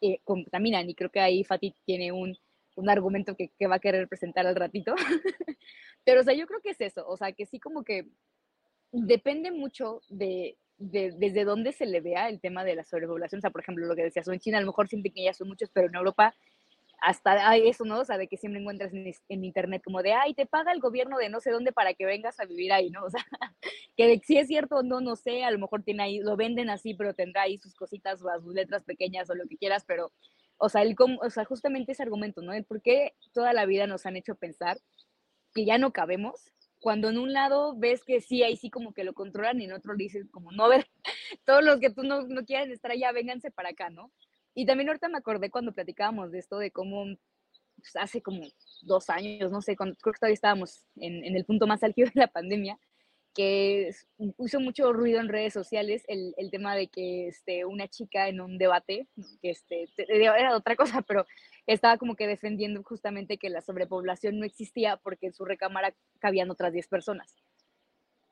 [0.00, 2.38] eh, contaminan y creo que ahí Fati tiene un,
[2.76, 4.94] un argumento que, que, va a querer presentar al ratito.
[6.04, 8.06] Pero o sea, yo creo que es eso, o sea, que sí como que
[8.92, 13.38] depende mucho de, desde dónde se le vea el tema de la sobrepoblación.
[13.38, 15.34] O sea, por ejemplo, lo que decías, en China a lo mejor sienten que ya
[15.34, 16.34] son muchos, pero en Europa
[17.02, 18.00] hasta hay eso, ¿no?
[18.00, 21.18] O sea, de que siempre encuentras en, internet como de, ay, te paga el gobierno
[21.18, 23.04] de no sé dónde para que vengas a vivir ahí, ¿no?
[23.06, 23.24] O sea,
[23.96, 26.70] que si es cierto o no, no sé, a lo mejor tiene ahí, lo venden
[26.70, 30.12] así, pero tendrá ahí sus cositas o sus letras pequeñas o lo que quieras, pero,
[30.58, 32.52] o sea, el, o sea, justamente ese argumento, ¿no?
[32.52, 34.78] El por qué toda la vida nos han hecho pensar
[35.54, 39.04] que ya no cabemos cuando en un lado ves que sí, ahí sí como que
[39.04, 40.86] lo controlan y en otro dices como, no, ver,
[41.44, 44.12] todos los que tú no, no quieran estar allá, vénganse para acá, ¿no?
[44.54, 47.04] Y también ahorita me acordé cuando platicábamos de esto, de cómo
[47.76, 48.42] pues, hace como
[48.82, 52.08] dos años, no sé, cuando, creo que todavía estábamos en, en el punto más álgido
[52.14, 52.78] de la pandemia,
[53.36, 53.90] que
[54.38, 58.40] hizo mucho ruido en redes sociales el, el, tema de que este, una chica en
[58.40, 59.08] un debate,
[59.42, 61.26] que este, era otra cosa, pero
[61.66, 66.50] estaba como que defendiendo justamente que la sobrepoblación no existía porque en su recámara cabían
[66.50, 67.36] otras 10 personas.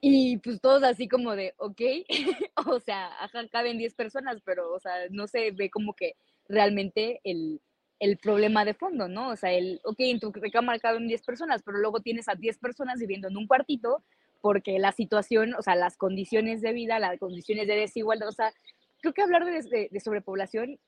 [0.01, 1.81] Y pues todos así como de, ok,
[2.67, 6.17] o sea, acá caben 10 personas, pero, o sea, no se ve como que
[6.49, 7.61] realmente el,
[8.01, 9.29] el problema de fondo, ¿no?
[9.29, 12.57] O sea, el, ok, en tu recámara caben 10 personas, pero luego tienes a 10
[12.57, 14.03] personas viviendo en un cuartito
[14.45, 18.53] porque la situación, o sea, las condiciones de vida, las condiciones de desigualdad, o sea,
[19.01, 20.79] creo que hablar de, de, sobrepoblación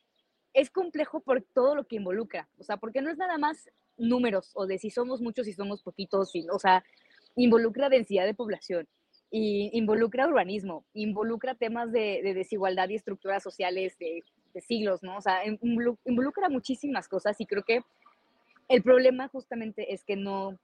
[0.52, 4.50] es complejo por todo lo que involucra, o sea, porque no es nada más números
[4.52, 6.84] o de si somos muchos, si somos poquitos, o sea,
[7.34, 8.86] involucra densidad de población,
[9.30, 15.16] y involucra urbanismo, involucra temas de, de desigualdad y estructuras sociales de, de, siglos, ¿no?
[15.16, 15.40] O sea,
[16.04, 17.80] involucra muchísimas cosas y creo que
[18.68, 20.58] el problema justamente es que no,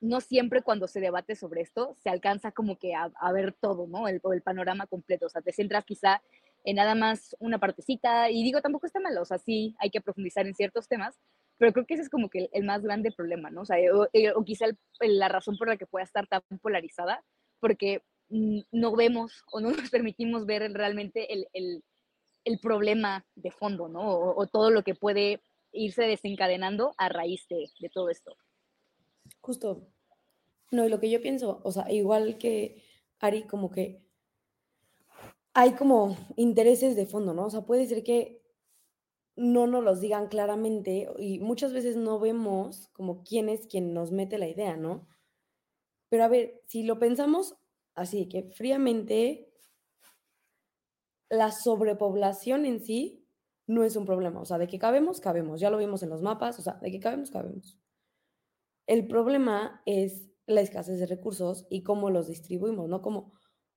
[0.00, 4.08] no siempre cuando se debate sobre esto se alcanza como que a, ver todo, ¿no?
[4.08, 5.26] El, panorama completo.
[5.26, 6.22] O sea, te centras quizá
[6.64, 10.00] en nada más una partecita y digo, tampoco está malo, o sea, sí hay que
[10.00, 11.18] profundizar en ciertos temas,
[11.56, 13.62] pero creo que ese es como que el, más grande problema, ¿no?
[13.62, 14.66] O sea, o, eh, quizá
[15.00, 17.24] la razón por la que pueda estar tan polarizada,
[17.60, 24.00] porque no vemos o no nos permitimos ver realmente el problema de fondo, ¿no?
[24.00, 25.40] O, o, todo lo que puede
[25.72, 28.36] irse desencadenando a raíz de, de todo esto.
[29.40, 29.88] Justo.
[30.70, 32.82] No, y lo que yo pienso, o sea, igual que
[33.20, 34.02] Ari, como que
[35.54, 37.46] hay como intereses de fondo, ¿no?
[37.46, 38.42] O sea, puede ser que
[39.34, 44.12] no nos los digan claramente y muchas veces no vemos como quién es quien nos
[44.12, 45.06] mete la idea, ¿no?
[46.08, 47.56] Pero a ver, si lo pensamos
[47.94, 49.52] así, que fríamente
[51.28, 53.26] la sobrepoblación en sí
[53.66, 56.22] no es un problema, o sea, de que cabemos, cabemos, ya lo vimos en los
[56.22, 57.78] mapas, o sea, de que cabemos, cabemos.
[58.88, 63.02] El problema es la escasez de recursos y cómo los distribuimos, ¿no?
[63.02, 63.32] Cómo,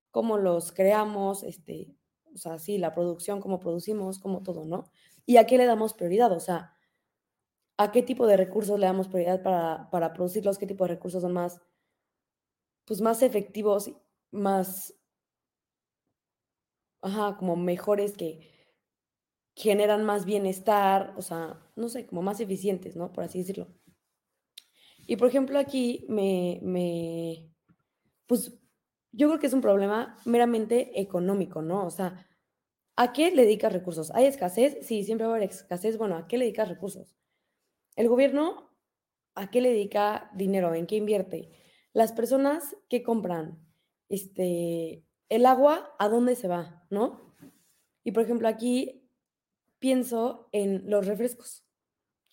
[0.10, 1.94] cómo los creamos, este,
[2.34, 4.86] o sea, sí, la producción, cómo producimos, cómo todo, ¿no?
[5.26, 6.78] Y a qué le damos prioridad, o sea,
[7.78, 11.22] a qué tipo de recursos le damos prioridad para, para producirlos, qué tipo de recursos
[11.22, 11.60] son más,
[12.86, 13.92] pues más efectivos,
[14.32, 14.94] más,
[17.02, 18.50] ajá, como mejores que
[19.56, 23.12] generan más bienestar, o sea, no sé, como más eficientes, ¿no?
[23.14, 23.68] Por así decirlo.
[25.12, 27.52] Y por ejemplo, aquí me, me,
[28.28, 28.58] pues
[29.12, 31.86] yo creo que es un problema meramente económico, ¿no?
[31.86, 32.26] O sea,
[32.96, 34.12] ¿A qué le dedicas recursos?
[34.12, 34.78] ¿Hay escasez?
[34.86, 35.98] Sí, siempre va a haber escasez.
[35.98, 37.18] Bueno, ¿a qué le dedicas recursos?
[37.96, 38.70] El gobierno,
[39.34, 40.74] ¿a qué le dedica dinero?
[40.76, 41.50] ¿En qué invierte?
[41.94, 43.60] Las personas que compran
[44.08, 46.86] este, el agua, ¿a dónde se va?
[46.90, 47.34] ¿No?
[48.04, 49.10] Y por ejemplo, aquí
[49.80, 51.66] pienso en los refrescos.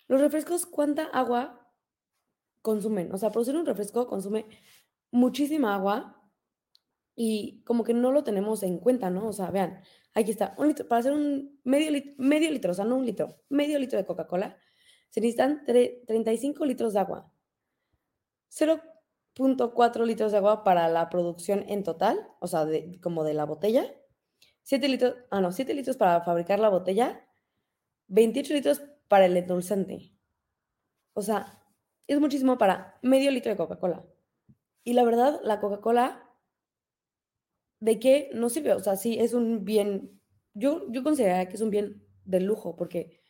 [0.07, 1.68] Los refrescos, ¿cuánta agua
[2.69, 3.11] consumen?
[3.15, 4.45] O sea, producir un refresco consume
[5.11, 5.99] muchísima agua
[7.17, 9.27] y como que no lo tenemos en cuenta, ¿no?
[9.27, 9.81] O sea, vean,
[10.13, 13.07] aquí está, un litro, para hacer un medio, litro, medio litro, o sea, no un
[13.07, 14.59] litro, medio litro de Coca-Cola,
[15.09, 17.33] se necesitan 35 litros de agua,
[18.51, 23.47] 0.4 litros de agua para la producción en total, o sea, de, como de la
[23.47, 23.87] botella,
[24.65, 27.27] 7 litros, ah, no, 7 litros para fabricar la botella,
[28.09, 30.13] 28 litros para el endulzante.
[31.15, 31.58] O sea,
[32.09, 34.05] es muchísimo para medio litro de Coca-Cola.
[34.85, 36.29] Y la verdad, la Coca-Cola,
[37.81, 38.73] ¿de qué no sirve?
[38.73, 40.21] O sea, sí, es un bien,
[40.55, 43.21] yo, yo consideraría que es un bien de lujo, porque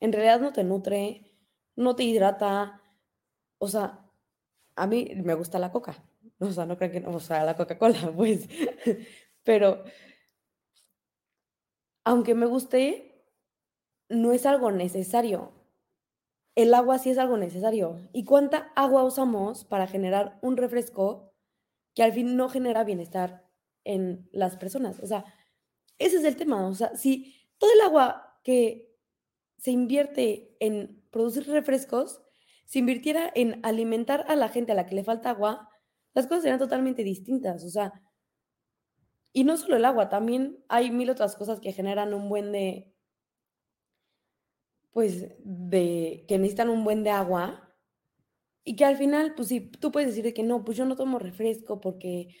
[0.00, 1.32] en realidad no te nutre,
[1.74, 2.82] no te hidrata,
[3.58, 4.06] o sea,
[4.76, 6.04] a mí me gusta la coca,
[6.38, 8.48] o sea, no creo que no, o sea, la Coca-Cola, pues,
[9.42, 9.84] pero
[12.04, 13.24] aunque me guste,
[14.08, 15.55] no es algo necesario.
[16.56, 18.08] El agua sí es algo necesario.
[18.14, 21.34] ¿Y cuánta agua usamos para generar un refresco
[21.94, 23.46] que al fin no genera bienestar
[23.84, 24.98] en las personas?
[25.00, 25.26] O sea,
[25.98, 26.66] ese es el tema.
[26.66, 28.96] O sea, si todo el agua que
[29.58, 32.22] se invierte en producir refrescos,
[32.64, 35.68] se invirtiera en alimentar a la gente a la que le falta agua,
[36.14, 37.64] las cosas serían totalmente distintas.
[37.64, 37.92] O sea,
[39.34, 42.95] y no solo el agua, también hay mil otras cosas que generan un buen de,
[44.96, 47.70] pues, de, que necesitan un buen de agua.
[48.64, 51.18] Y que al final, pues sí, tú puedes decir que no, pues yo no tomo
[51.18, 52.34] refresco porque,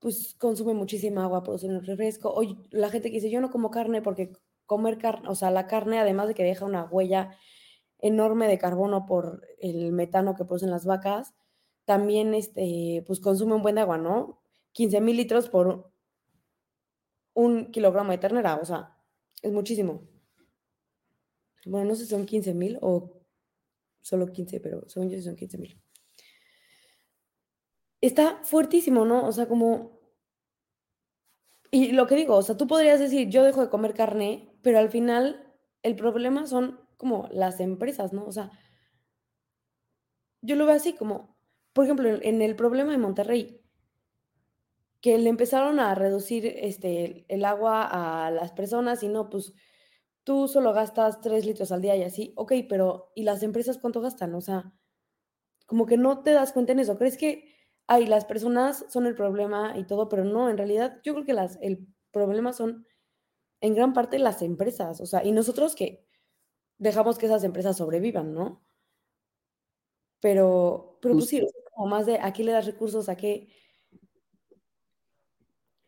[0.00, 2.30] pues, consume muchísima agua producir un refresco.
[2.34, 4.32] O la gente que dice, yo no como carne porque
[4.66, 7.38] comer carne, o sea, la carne, además de que deja una huella
[8.00, 11.34] enorme de carbono por el metano que producen las vacas,
[11.84, 14.42] también, este, pues, consume un buen de agua, ¿no?
[14.72, 15.92] 15 mil litros por
[17.32, 18.98] un kilogramo de ternera, o sea,
[19.40, 20.15] es muchísimo.
[21.66, 23.20] Bueno, no sé si son 15 mil o
[24.00, 25.82] solo 15, pero según yo son 15 mil.
[28.00, 29.26] Está fuertísimo, ¿no?
[29.26, 30.00] O sea, como...
[31.72, 34.78] Y lo que digo, o sea, tú podrías decir, yo dejo de comer carne, pero
[34.78, 35.52] al final
[35.82, 38.24] el problema son como las empresas, ¿no?
[38.24, 38.52] O sea,
[40.40, 41.36] yo lo veo así como,
[41.72, 43.60] por ejemplo, en el problema de Monterrey,
[45.00, 49.52] que le empezaron a reducir este, el agua a las personas y no, pues
[50.26, 54.00] tú solo gastas tres litros al día y así, ok, pero ¿y las empresas cuánto
[54.00, 54.34] gastan?
[54.34, 54.72] O sea,
[55.66, 56.98] como que no te das cuenta en eso.
[56.98, 57.54] ¿Crees que,
[57.86, 61.32] ay, las personas son el problema y todo, pero no, en realidad yo creo que
[61.32, 62.86] las, el problema son
[63.60, 66.08] en gran parte las empresas, o sea, y nosotros que
[66.78, 68.66] dejamos que esas empresas sobrevivan, ¿no?
[70.20, 73.48] Pero, pero pues sí, como más de a qué le das recursos, a qué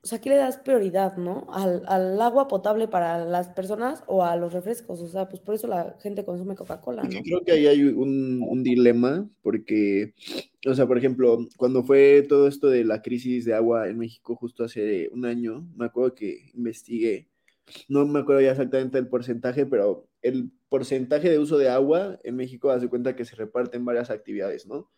[0.01, 1.49] o sea, aquí le das prioridad, ¿no?
[1.51, 5.01] Al, al, agua potable para las personas o a los refrescos.
[5.01, 7.21] O sea, pues por eso la gente consume Coca-Cola, ¿no?
[7.23, 10.15] Creo que ahí hay un, un, dilema, porque,
[10.67, 14.37] o sea, por ejemplo, cuando fue todo esto de la crisis de agua en México
[14.37, 17.29] justo hace un año, me acuerdo que investigué,
[17.89, 22.37] no me acuerdo ya exactamente el porcentaje, pero el porcentaje de uso de agua en
[22.37, 24.91] México hace cuenta que se reparte en varias actividades, ¿no?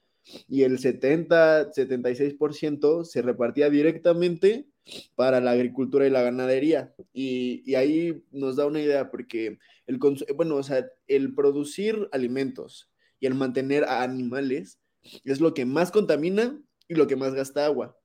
[0.49, 4.67] Y el 70, 76% se repartía directamente
[5.15, 6.95] para la agricultura y la ganadería.
[7.13, 9.99] Y, ahí nos da una idea porque el,
[10.35, 14.81] bueno, o sea, el producir alimentos y el mantener a animales
[15.25, 17.97] es lo que más contamina y lo que más gasta agua.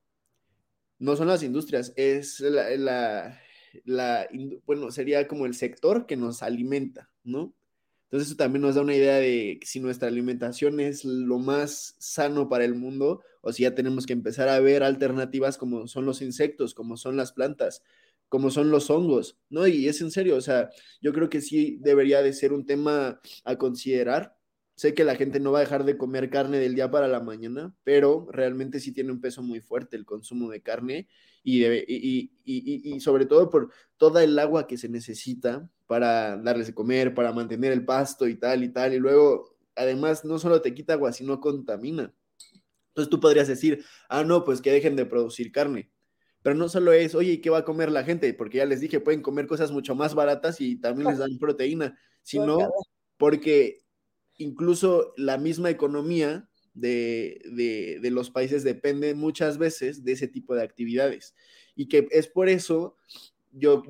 [0.98, 3.38] No son las industrias, es la,
[3.84, 4.28] la,
[4.64, 7.54] bueno, sería como el sector que nos alimenta, ¿no?
[8.06, 12.48] Entonces eso también nos da una idea de si nuestra alimentación es lo más sano
[12.48, 16.22] para el mundo o si ya tenemos que empezar a ver alternativas como son los
[16.22, 17.82] insectos, como son las plantas,
[18.28, 19.66] como son los hongos, ¿no?
[19.66, 23.20] Y es en serio, o sea, yo creo que sí debería de ser un tema
[23.44, 24.36] a considerar.
[24.76, 27.20] Sé que la gente no va a dejar de comer carne del día para la
[27.20, 31.08] mañana, pero realmente sí tiene un peso muy fuerte el consumo de carne
[31.42, 31.64] y,
[32.44, 37.32] y, sobre todo por toda el agua que se necesita para darles de comer, para
[37.32, 38.94] mantener el pasto y tal y tal.
[38.94, 42.12] Y luego, además, no solo te quita agua, sino contamina.
[42.88, 45.90] Entonces tú podrías decir, ah, no, pues que dejen de producir carne.
[46.42, 48.32] Pero no solo es, oye, ¿y qué va a comer la gente?
[48.32, 51.98] Porque ya les dije, pueden comer cosas mucho más baratas y también les dan proteína,
[52.22, 52.58] sino
[53.16, 53.80] porque
[54.38, 60.54] incluso la misma economía de, de, de, los países depende muchas veces de ese tipo
[60.54, 61.34] de actividades.
[61.74, 62.96] Y que es por eso
[63.58, 63.82] yo,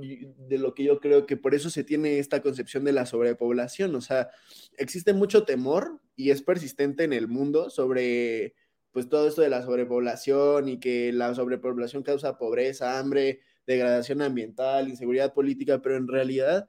[0.48, 3.94] de lo que yo creo que por eso se tiene esta concepción de la sobrepoblación.
[3.94, 4.30] O sea,
[4.78, 8.54] existe mucho temor y es persistente en el mundo sobre
[8.92, 14.88] pues todo esto de la sobrepoblación y que la sobrepoblación causa pobreza, hambre, degradación ambiental,
[14.88, 16.66] inseguridad política, pero en realidad,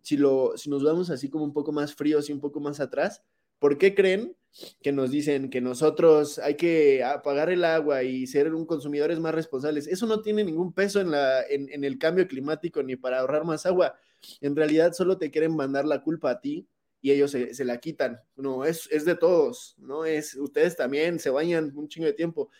[0.00, 2.80] si, lo, si nos vamos así como un poco más fríos y un poco más
[2.80, 3.22] atrás,
[3.58, 4.34] ¿por qué creen
[4.82, 9.34] que nos dicen que nosotros hay que apagar el agua y ser un consumidores más
[9.34, 9.86] responsables?
[9.86, 13.44] Eso no tiene ningún peso en, la, en, en el cambio climático ni para ahorrar
[13.44, 13.94] más agua.
[14.40, 16.68] En realidad solo te quieren mandar la culpa a ti
[17.00, 18.20] y ellos se, se, la quitan.
[18.36, 20.04] No, es, es de todos, ¿no?
[20.04, 22.50] Es, ustedes también se bañan un chingo de tiempo,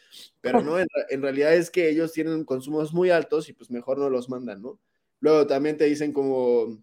[0.41, 3.99] pero no, en, en, realidad es que ellos tienen consumos muy altos y pues mejor
[3.99, 4.80] no los mandan, ¿no?
[5.20, 6.78] Luego también te dicen como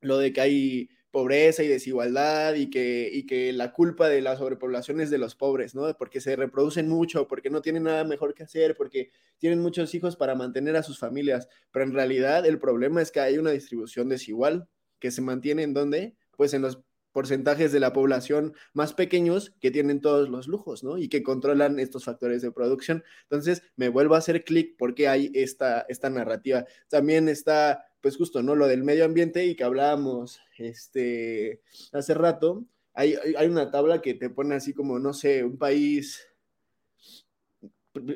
[0.00, 4.36] lo de que hay pobreza y desigualdad y que, y que la culpa de la
[4.36, 5.96] sobrepoblación es de los pobres, ¿no?
[5.96, 10.16] Porque se reproducen mucho, porque no tienen nada mejor que hacer, porque tienen muchos hijos
[10.16, 14.08] para mantener a sus familias, pero en realidad el problema es que hay una distribución
[14.08, 19.54] desigual que se mantiene en donde pues en los porcentajes de la población más pequeños
[19.60, 20.98] que tienen todos los lujos, ¿no?
[20.98, 23.04] Y que controlan estos factores de producción.
[23.22, 26.64] Entonces, me vuelvo a hacer clic porque hay esta, esta narrativa.
[26.88, 28.54] También está, pues justo, ¿no?
[28.54, 32.66] Lo del medio ambiente y que hablábamos este, hace rato.
[32.92, 36.22] Hay, hay una tabla que te pone así como, no sé, un país,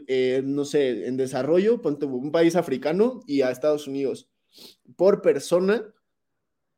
[0.06, 4.28] eh, no sé, en desarrollo, ponte un país africano y a Estados Unidos.
[4.94, 5.82] Por persona,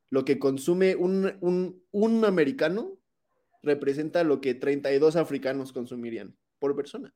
[0.09, 2.97] lo que consume un, un, un, americano
[3.61, 7.13] representa lo que 32 africanos consumirían por persona.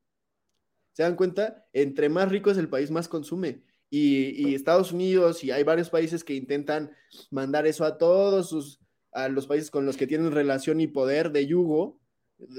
[0.92, 1.66] ¿Se dan cuenta?
[1.72, 3.64] Entre más rico es el país, más consume.
[3.90, 6.92] Y, y, Estados Unidos y hay varios países que intentan
[7.30, 8.80] mandar eso a todos sus,
[9.12, 12.02] a los países con los que tienen relación y poder de yugo,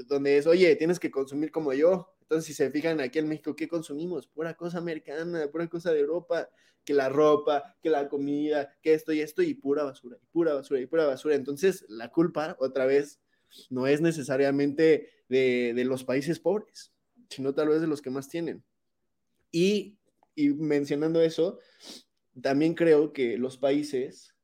[0.07, 2.13] donde es, oye, tienes que consumir como yo.
[2.21, 4.27] Entonces, si se fijan aquí en México, ¿qué consumimos?
[4.27, 6.49] Pura cosa americana, pura cosa de Europa
[6.87, 10.53] que la ropa, que la comida, que esto y esto, y pura basura, y pura
[10.53, 11.35] basura, y pura basura.
[11.35, 13.19] Entonces, la culpa, otra vez,
[13.69, 16.93] no es necesariamente de, de los países pobres,
[17.29, 18.63] sino tal vez de los que más tienen.
[19.51, 19.96] Y,
[20.37, 21.59] y mencionando eso,
[22.41, 24.35] también creo que los países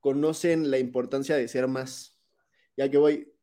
[0.00, 2.18] conocen la importancia de ser más.
[2.76, 3.34] Ya que voy,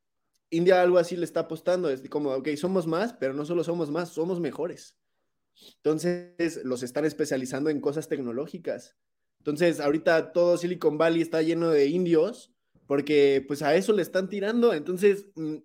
[0.50, 3.92] India algo así le está apostando, es como, ok, somos más, pero no solo somos
[3.92, 4.98] más, somos mejores.
[5.76, 8.96] Entonces, los están especializando en cosas tecnológicas.
[9.40, 12.54] Entonces, ahorita todo Silicon Valley está lleno de indios
[12.88, 14.74] porque pues a eso le están tirando.
[14.74, 15.58] Entonces, mm,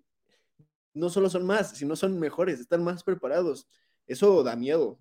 [0.93, 3.67] no solo son más, sino son mejores, están más preparados.
[4.07, 4.99] Eso da miedo.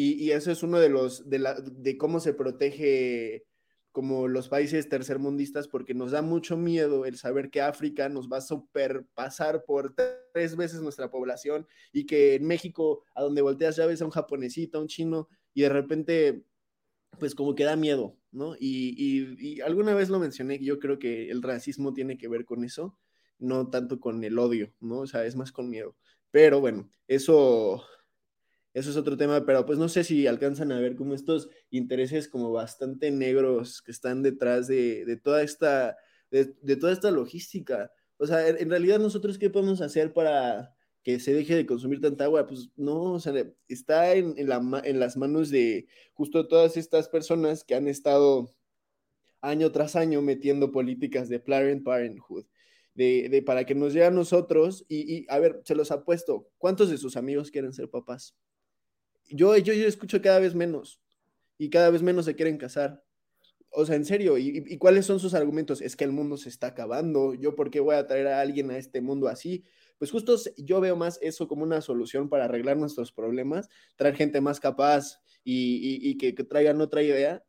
[0.00, 3.44] Y, eso es uno de los, de, la, de cómo se protege
[3.90, 8.36] como los países tercermundistas porque nos da mucho miedo el saber que África nos va
[8.36, 13.86] a superpasar por tres veces nuestra población y que en México, a donde volteas ya
[13.86, 16.44] ves a un japonesito, a un chino y de repente,
[17.18, 18.54] pues como que da miedo, ¿no?
[18.54, 22.44] Y, y, y alguna vez lo mencioné, yo creo que el racismo tiene que ver
[22.44, 22.96] con eso,
[23.40, 25.00] no tanto con el odio, ¿no?
[25.00, 25.96] O sea, es más con miedo.
[26.30, 27.84] Pero bueno, eso
[28.78, 32.28] eso es otro tema, pero pues no sé si alcanzan a ver como estos intereses
[32.28, 35.96] como bastante negros que están detrás de, de toda esta,
[36.30, 37.90] de, toda esta logística.
[38.18, 42.24] O sea, en, realidad nosotros qué podemos hacer para que se deje de consumir tanta
[42.24, 42.46] agua?
[42.46, 43.32] Pues no, o sea,
[43.68, 48.54] está en, en las manos de justo todas estas personas que han estado
[49.40, 52.46] año tras año metiendo políticas de Planned Parenthood.
[52.94, 56.48] De, de, para que nos llegue a nosotros y, y, a ver, se los apuesto,
[56.58, 58.34] ¿cuántos de sus amigos quieren ser papás?
[59.28, 61.00] Yo, yo, yo escucho cada vez menos
[61.58, 63.02] y cada vez menos se quieren casar.
[63.70, 65.82] O sea, en serio, ¿y, ¿y, cuáles son sus argumentos?
[65.82, 68.70] Es que el mundo se está acabando, yo por qué voy a traer a alguien
[68.70, 69.64] a este mundo así.
[69.98, 74.40] Pues justo yo veo más eso como una solución para arreglar nuestros problemas, traer gente
[74.40, 77.44] más capaz y, y, que, que, traigan otra idea.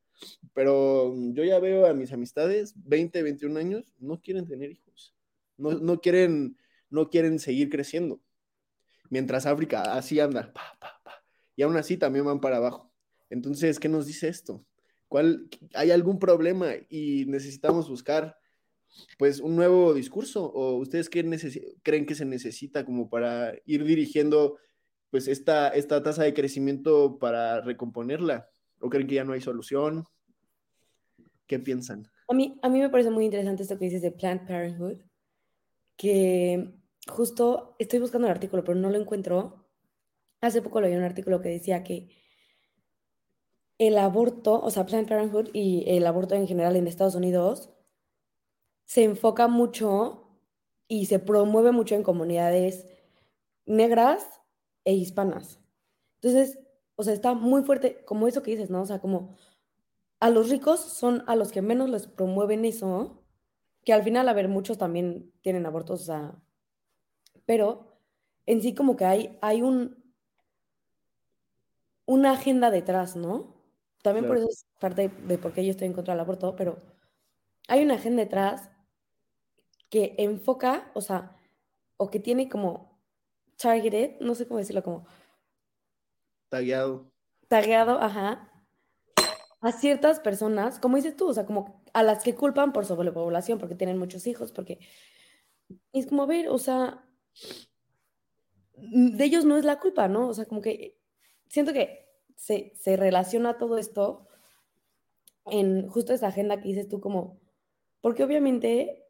[0.53, 5.15] Pero yo ya veo a mis amistades, 20, 21 años, no quieren tener hijos,
[5.57, 6.57] no, no, quieren,
[6.89, 8.19] no quieren seguir creciendo.
[9.09, 10.51] Mientras África así anda,
[11.59, 12.89] y aún así también van para abajo.
[13.29, 14.65] Entonces, ¿qué nos dice esto?
[15.09, 18.37] ¿Cuál, ¿Hay algún problema y necesitamos buscar
[19.17, 20.45] pues un nuevo discurso?
[20.45, 21.21] ¿O ustedes qué
[21.83, 24.57] creen que se necesita como para ir dirigiendo
[25.11, 28.49] pues esta, esta tasa de crecimiento para recomponerla?
[28.79, 30.05] ¿O creen que ya no hay solución?
[31.45, 32.09] ¿Qué piensan?
[32.29, 35.01] A mí, a mí me parece muy interesante esto que dices de Planned Parenthood,
[35.97, 36.73] que
[37.05, 39.58] justo estoy buscando el artículo, pero no lo encuentro,
[40.41, 42.09] Hace poco leí un artículo que decía que
[43.77, 47.69] el aborto, o sea, Planned Parenthood y el aborto en general en Estados Unidos
[48.85, 50.29] se enfoca mucho
[50.87, 52.85] y se promueve mucho en comunidades
[53.65, 54.41] negras
[54.83, 55.59] e hispanas.
[56.15, 56.59] Entonces,
[56.95, 58.81] o sea, está muy fuerte, como eso que dices, ¿no?
[58.81, 59.37] O sea, como
[60.19, 63.23] a los ricos son a los que menos les promueven eso,
[63.85, 66.35] que al final, a ver, muchos también tienen abortos, o sea,
[67.45, 67.97] pero
[68.45, 69.98] en sí como que hay, hay un,
[72.09, 73.53] una agenda detrás, ¿no?
[74.01, 76.79] También por eso es parte de por qué yo estoy en contra del aborto, pero
[77.67, 78.71] hay una agenda detrás
[79.91, 81.37] que enfoca, o sea,
[81.97, 82.99] o que tiene como
[83.57, 85.05] targeted, no sé cómo decirlo, como...
[86.49, 87.11] Tagueado.
[87.47, 88.51] Tagueado, ajá,
[89.61, 93.59] a ciertas personas, como dices tú, o sea, como a las que culpan por sobrepoblación,
[93.59, 94.79] porque tienen muchos hijos, porque
[95.93, 97.05] es como, ver, o sea,
[98.77, 100.27] de ellos no es la culpa, ¿no?
[100.27, 100.98] O sea, como que
[101.49, 104.27] siento que se, se relaciona todo esto
[105.45, 107.41] en justo esa agenda que dices tú, como,
[108.01, 109.07] porque obviamente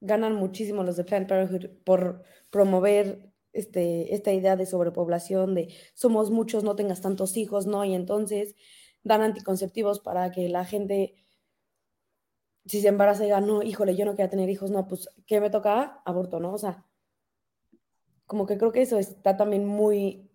[0.00, 6.30] ganan muchísimo los de Planned Parenthood por promover este, esta idea de sobrepoblación, de somos
[6.30, 7.84] muchos, no tengas tantos hijos, ¿no?
[7.84, 8.54] Y entonces
[9.02, 11.16] dan anticonceptivos para que la gente,
[12.66, 15.50] si se embaraza, diga, no, híjole, yo no quiero tener hijos, no, pues, ¿qué me
[15.50, 16.02] toca?
[16.04, 16.52] Aborto, ¿no?
[16.52, 16.86] O sea,
[18.26, 20.27] como que creo que eso está también muy,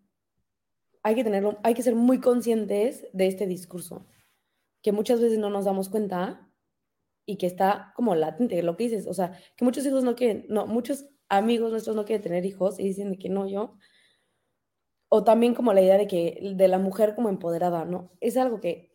[1.04, 4.08] hay que tenerlo, hay que ser muy conscientes de este discurso,
[4.82, 6.50] que muchas veces no nos damos cuenta
[7.26, 10.46] y que está como latente, lo que dices, o sea, que muchos hijos no quieren,
[10.50, 13.78] no, muchos amigos nuestros no quieren tener hijos y dicen que no, yo,
[15.10, 18.12] o también como la idea de que de la mujer como empoderada, ¿no?
[18.20, 18.92] Es algo que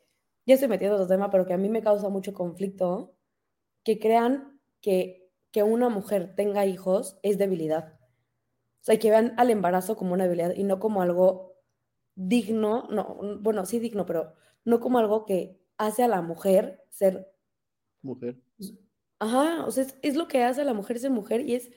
[0.46, 3.14] ya estoy metiendo en otro tema, pero que a mí me causa mucho conflicto,
[3.84, 7.98] que crean que, que una mujer tenga hijos es debilidad.
[8.80, 11.57] O sea, que vean al embarazo como una debilidad y no como algo
[12.20, 17.32] digno, no, bueno, sí digno, pero no como algo que hace a la mujer ser
[18.02, 18.40] mujer.
[19.20, 21.70] Ajá, o sea, es, es, lo que hace a la mujer ser mujer y es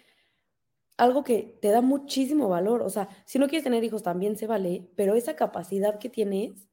[0.97, 2.81] algo que te da muchísimo valor.
[2.81, 6.67] O sea, si no quieres tener hijos también se vale, pero esa capacidad que tienes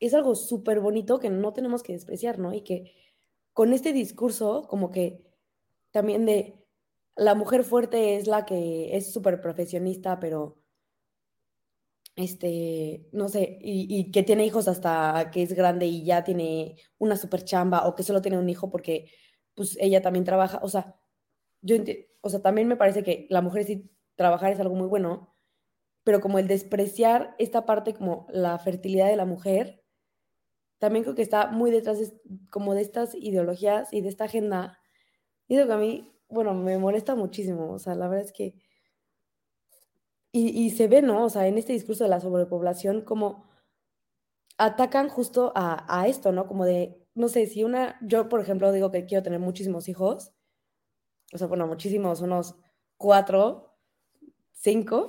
[0.00, 2.52] es algo súper bonito que no tenemos que despreciar, ¿no?
[2.52, 2.92] Y que
[3.52, 5.24] con este discurso, como que
[5.92, 6.66] también de
[7.14, 10.58] la mujer fuerte es la que es súper profesionista, pero
[12.16, 16.76] este, no sé, y, y, que tiene hijos hasta que es grande y ya tiene
[16.98, 19.10] una super chamba o que solo tiene un hijo porque
[19.54, 20.96] pues ella también trabaja, o sea,
[21.62, 21.76] yo
[22.22, 25.34] o sea, también me parece que la mujer sí trabajar es algo muy bueno,
[26.04, 29.84] pero como el despreciar esta parte como la fertilidad de la mujer,
[30.78, 32.12] también creo que está muy detrás de,
[32.50, 34.78] como de estas ideologías y de esta agenda.
[35.48, 38.54] Y eso que a mí, bueno, me molesta muchísimo, o sea, la verdad es que...
[40.36, 41.24] Y, y se ve, ¿no?
[41.24, 43.46] O sea, en este discurso de la sobrepoblación, como
[44.58, 46.46] atacan justo a, a esto, ¿no?
[46.46, 50.34] Como de, no sé, si una, yo por ejemplo digo que quiero tener muchísimos hijos,
[51.32, 52.54] o sea, bueno, muchísimos, unos
[52.98, 53.78] cuatro,
[54.52, 55.08] cinco.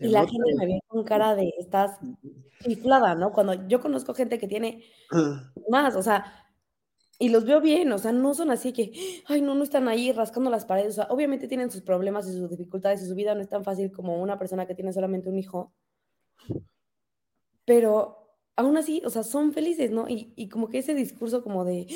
[0.00, 2.00] y la gente me ve con cara de, estás
[2.66, 3.30] inflada, ¿no?
[3.30, 4.82] Cuando yo conozco gente que tiene
[5.70, 6.41] más, o sea,
[7.18, 8.92] y los veo bien, o sea, no son así que,
[9.26, 12.32] ay, no, no están ahí rascando las paredes, o sea, obviamente tienen sus problemas y
[12.32, 15.28] sus dificultades y su vida no es tan fácil como una persona que tiene solamente
[15.28, 15.72] un hijo,
[17.64, 20.08] pero aún así, o sea, son felices, ¿no?
[20.08, 21.86] Y, y como que ese discurso como de,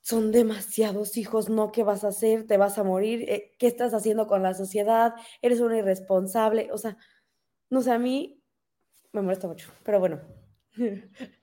[0.00, 1.72] son demasiados hijos, ¿no?
[1.72, 2.46] ¿Qué vas a hacer?
[2.46, 3.24] ¿Te vas a morir?
[3.28, 5.14] Eh, ¿Qué estás haciendo con la sociedad?
[5.42, 6.70] ¿Eres una irresponsable?
[6.72, 6.96] O sea,
[7.70, 8.42] no sé, a mí
[9.12, 10.20] me molesta mucho, pero bueno.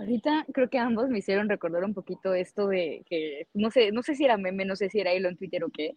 [0.00, 4.02] Ahorita creo que ambos me hicieron recordar un poquito esto de que, no sé, no
[4.02, 5.94] sé si era meme, no sé si era hilo en Twitter o qué,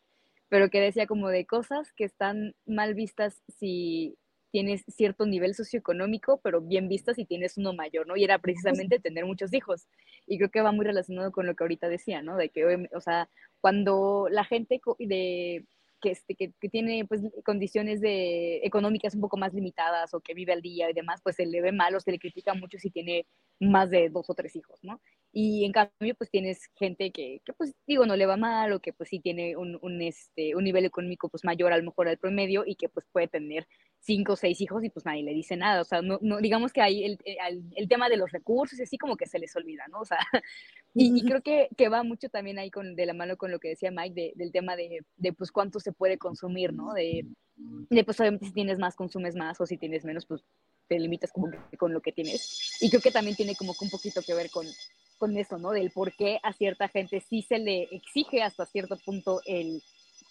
[0.50, 4.18] pero que decía como de cosas que están mal vistas si
[4.52, 8.18] tienes cierto nivel socioeconómico, pero bien vistas si tienes uno mayor, ¿no?
[8.18, 9.88] Y era precisamente tener muchos hijos.
[10.28, 12.36] Y creo que va muy relacionado con lo que ahorita decía, ¿no?
[12.36, 13.30] De que, o sea,
[13.62, 15.66] cuando la gente de
[16.04, 20.34] que, este, que, que, tiene pues condiciones de, económicas un poco más limitadas o que
[20.34, 22.78] vive al día y demás, pues se le ve mal o se le critica mucho
[22.78, 23.26] si tiene
[23.62, 25.02] más de dos o tres hijos, ¿no?
[25.36, 28.80] Y en cambio, pues tienes gente que, que pues digo, no le va mal o
[28.80, 32.08] que pues sí tiene un, un, este, un nivel económico pues mayor a lo mejor
[32.08, 33.68] al promedio y que pues puede tener
[33.98, 35.82] cinco o seis hijos y pues nadie le dice nada.
[35.82, 38.84] O sea, no, no digamos que hay el, el, el, tema de los recursos y
[38.84, 40.02] así como que se les olvida, ¿no?
[40.02, 40.20] O sea,
[40.94, 43.60] y, y creo que, que, va mucho también ahí con, de la mano con lo
[43.60, 46.94] que decía Mike de, del tema de, de, pues cuánto se puede consumir, ¿no?
[46.94, 47.26] De,
[47.56, 50.44] de, pues obviamente si tienes más, consumes más o si tienes menos, pues
[50.88, 52.78] te limitas como que con lo que tienes.
[52.82, 54.68] Y creo que también tiene como que un poquito que ver con,
[55.24, 55.72] con eso, ¿no?
[55.72, 59.82] Del por qué a cierta gente sí se le exige hasta cierto punto el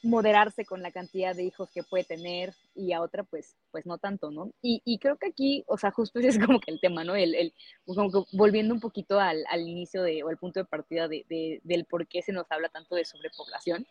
[0.03, 3.97] moderarse con la cantidad de hijos que puede tener y a otra pues pues no
[3.97, 4.53] tanto, ¿no?
[4.61, 7.17] Y, creo que aquí, o sea, justo ese es como que el tema, ¿no?
[7.17, 11.25] El, que volviendo un poquito al, inicio de, o al punto de partida de,
[11.65, 13.87] del por qué se nos habla tanto de sobrepoblación.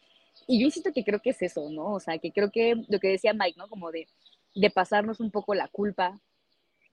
[0.45, 1.93] Y yo insisto que creo que es eso, ¿no?
[1.93, 3.68] O sea, que creo que lo que decía Mike, ¿no?
[3.68, 4.08] Como de,
[4.54, 6.22] de pasarnos un poco la culpa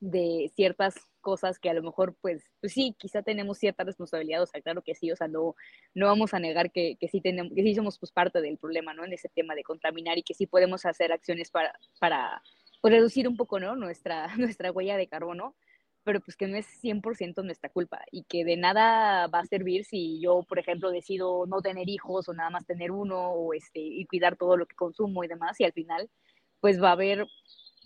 [0.01, 4.47] de ciertas cosas que a lo mejor, pues, pues sí, quizá tenemos cierta responsabilidad, o
[4.47, 5.55] sea, claro que sí, o sea, no,
[5.95, 8.95] no vamos a negar que, que sí tenemos, que sí somos pues parte del problema,
[8.95, 9.05] ¿no?
[9.05, 12.43] En ese tema de contaminar y que sí podemos hacer acciones para, para
[12.81, 13.77] pues, reducir un poco, ¿no?
[13.77, 15.55] Nuestra, nuestra huella de carbono,
[16.05, 19.85] pero pues que no es 100% nuestra culpa y que de nada va a servir
[19.85, 23.81] si yo, por ejemplo, decido no tener hijos o nada más tener uno o este,
[23.81, 26.09] y cuidar todo lo que consumo y demás y al final
[26.61, 27.27] pues va a haber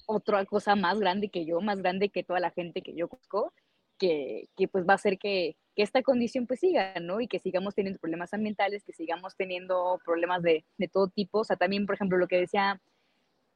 [0.07, 3.53] otra cosa más grande que yo, más grande que toda la gente que yo conozco,
[3.99, 7.21] que, que pues va a hacer que, que, esta condición pues siga, ¿no?
[7.21, 11.41] Y que sigamos teniendo problemas ambientales, que sigamos teniendo problemas de, de todo tipo.
[11.41, 12.81] O sea, también, por ejemplo, lo que decía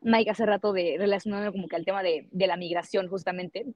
[0.01, 3.67] Mike hace rato de relacionado como que al tema de, de la migración, justamente,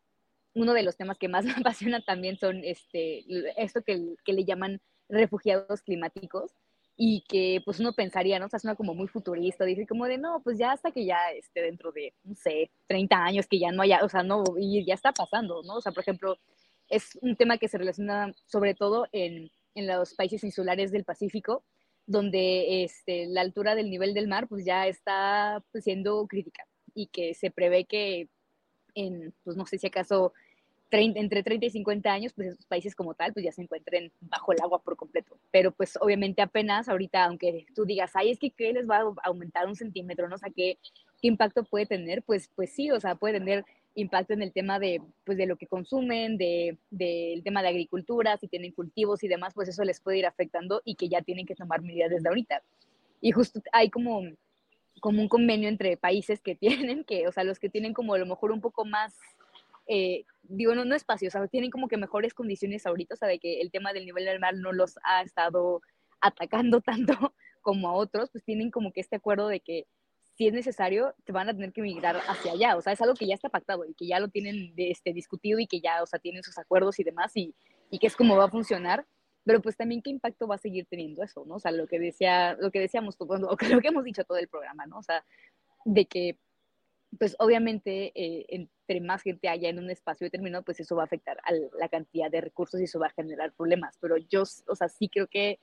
[0.55, 3.25] uno de los temas que más me apasiona también son este,
[3.57, 6.53] esto que, que le llaman refugiados climáticos,
[7.03, 8.44] y que pues uno pensaría, ¿no?
[8.44, 11.16] O sea, suena como muy futurista, dice como de, no, pues ya hasta que ya
[11.34, 14.84] esté dentro de, no sé, 30 años, que ya no haya, o sea, no, y
[14.84, 15.76] ya está pasando, ¿no?
[15.76, 16.36] O sea, por ejemplo,
[16.90, 21.64] es un tema que se relaciona sobre todo en, en los países insulares del Pacífico,
[22.05, 27.07] donde este, la altura del nivel del mar pues ya está pues, siendo crítica y
[27.07, 28.28] que se prevé que
[28.94, 30.34] en, pues no sé si acaso
[30.91, 34.53] entre 30 y 50 años, pues esos países como tal, pues ya se encuentren bajo
[34.53, 35.38] el agua por completo.
[35.51, 39.12] Pero pues obviamente apenas ahorita, aunque tú digas, ay, es que ¿qué les va a
[39.24, 40.28] aumentar un centímetro?
[40.28, 40.34] ¿No?
[40.34, 40.78] O sea, ¿qué,
[41.20, 42.22] qué impacto puede tener?
[42.22, 43.64] Pues, pues sí, o sea, puede tener
[43.95, 47.68] impacto en el tema de, pues, de lo que consumen, del de, de tema de
[47.68, 51.22] agricultura, si tienen cultivos y demás, pues eso les puede ir afectando y que ya
[51.22, 52.62] tienen que tomar medidas desde ahorita.
[53.20, 54.22] Y justo hay como,
[55.01, 58.18] como un convenio entre países que tienen, que, o sea, los que tienen como a
[58.18, 59.14] lo mejor un poco más
[59.93, 63.26] eh, digo, no, no espacio, o sea, tienen como que mejores condiciones ahorita, o sea,
[63.26, 65.82] de que el tema del nivel del mar no los ha estado
[66.20, 69.88] atacando tanto como a otros, pues tienen como que este acuerdo de que
[70.36, 73.14] si es necesario, te van a tener que migrar hacia allá, o sea, es algo
[73.14, 76.07] que ya está pactado y que ya lo tienen este, discutido y que ya, o
[76.07, 77.53] sea, tienen sus acuerdos y demás y,
[77.91, 79.05] y que es como va a funcionar,
[79.45, 81.57] pero pues también qué impacto va a seguir teniendo eso, ¿no?
[81.57, 84.86] O sea, lo que decía, lo que decíamos, lo que hemos dicho todo el programa,
[84.86, 84.99] ¿no?
[84.99, 85.24] O sea,
[85.84, 86.38] de que
[87.19, 91.07] pues obviamente eh, entre más gente haya en un espacio determinado, pues eso va a
[91.07, 93.97] afectar a la cantidad de recursos y eso va a generar problemas.
[94.01, 95.59] Pero yo, o sea, sí creo que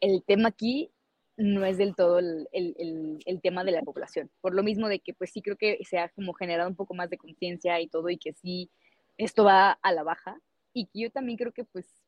[0.00, 0.90] el tema aquí
[1.36, 4.30] no es del todo el, el, el, tema de la población.
[4.40, 6.94] Por lo mismo de que pues sí creo que se ha como generado un poco
[6.94, 8.70] más de conciencia y todo y que sí
[9.16, 10.40] esto va a la baja
[10.72, 12.04] y yo también creo que pues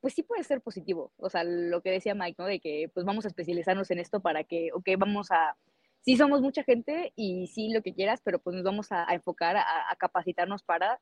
[0.00, 1.12] pues sí puede ser positivo.
[1.16, 2.46] O sea, lo que decía Mike, ¿no?
[2.46, 5.56] De que pues vamos a especializarnos en esto para que, ok, vamos a
[6.00, 9.56] sí somos mucha gente y sí lo que quieras, pero pues nos vamos a, enfocar
[9.56, 11.00] a, capacitarnos para,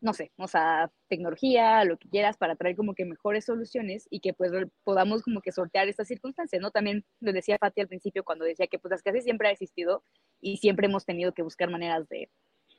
[0.00, 4.20] no sé, o sea, tecnología, lo que quieras, para traer como que mejores soluciones y
[4.20, 4.52] que pues
[4.84, 6.70] podamos como que sortear estas circunstancias, ¿no?
[6.70, 10.02] También lo decía Fati al principio cuando decía que pues las clases siempre ha existido
[10.40, 12.30] y siempre hemos tenido que buscar maneras de,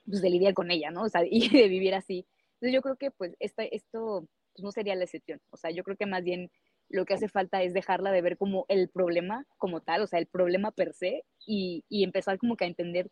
[0.05, 1.03] pues, de lidiar con ella, ¿no?
[1.03, 2.25] O sea, y de vivir así.
[2.55, 5.83] Entonces yo creo que pues esta, esto pues, no sería la excepción, o sea, yo
[5.83, 6.49] creo que más bien
[6.89, 10.19] lo que hace falta es dejarla de ver como el problema como tal, o sea,
[10.19, 13.11] el problema per se, y, empezar como que a entender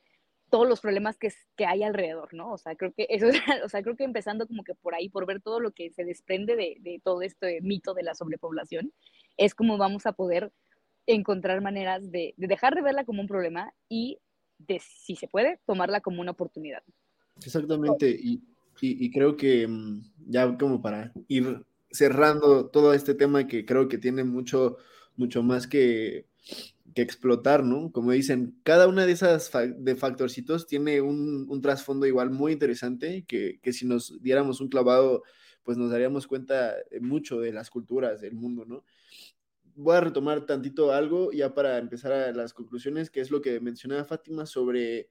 [0.49, 2.51] todos los problemas que, que hay alrededor, ¿no?
[2.51, 5.09] O sea, creo que eso es, o sea, creo que empezando como que por ahí,
[5.09, 8.93] por ver todo lo que se desprende de, de todo este mito de la sobrepoblación,
[9.38, 10.51] es como vamos a poder
[11.07, 14.19] encontrar maneras de, de, dejar de verla como un problema y
[14.57, 16.84] de, si se puede, tomarla como una oportunidad.
[17.38, 18.41] Exactamente, y,
[18.80, 21.65] y, y creo que mm, ya como para ir
[21.95, 24.77] cerrando todo este tema que creo que tiene mucho,
[25.15, 26.27] mucho más que,
[26.93, 27.91] que explotar, ¿no?
[27.91, 33.25] Como dicen, cada una de esas de factorcitos tiene un, un trasfondo igual muy interesante
[33.27, 35.23] que, que, si nos diéramos un clavado,
[35.63, 38.83] pues nos daríamos cuenta mucho de las culturas del mundo, ¿no?
[39.77, 43.59] Voy a retomar tantito algo ya para empezar a las conclusiones, que es lo que
[43.59, 45.09] mencionaba Fátima sobre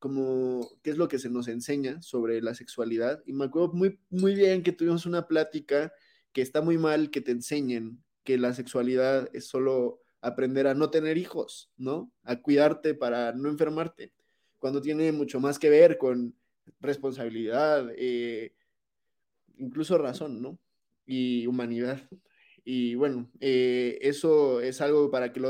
[0.00, 3.22] cómo, qué es lo que se nos enseña sobre la sexualidad.
[3.24, 5.92] Y me acuerdo muy, muy bien que tuvimos una plática
[6.32, 10.90] que está muy mal que te enseñen que la sexualidad es solo aprender a no
[10.90, 12.12] tener hijos, ¿no?
[12.22, 14.12] A cuidarte para no enfermarte,
[14.58, 16.34] cuando tiene mucho más que ver con
[16.80, 18.54] responsabilidad, eh,
[19.56, 20.58] incluso razón, ¿no?
[21.06, 22.00] Y humanidad.
[22.62, 25.40] Y bueno, eh, eso es algo para que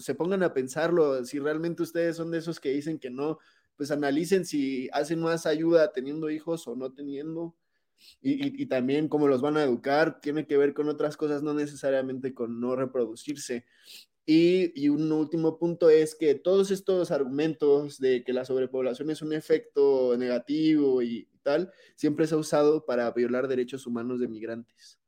[0.00, 1.24] se pongan a pensarlo.
[1.24, 3.38] Si realmente ustedes son de esos que dicen que no,
[3.76, 7.54] pues analicen si hacen más ayuda teniendo hijos o no teniendo.
[8.20, 11.42] Y, y, y, también cómo los van a educar, tiene que ver con otras cosas,
[11.42, 13.64] no necesariamente con no reproducirse.
[14.26, 19.22] Y, y, un último punto es que todos estos argumentos de que la sobrepoblación es
[19.22, 24.98] un efecto negativo y tal, siempre se ha usado para violar derechos humanos de migrantes.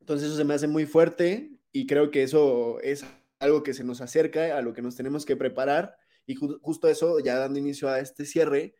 [0.00, 3.04] Entonces eso se me hace muy fuerte y creo que eso es
[3.38, 5.96] algo que se nos acerca a lo que nos tenemos que preparar
[6.26, 8.74] y ju justo eso, ya dando inicio a este cierre,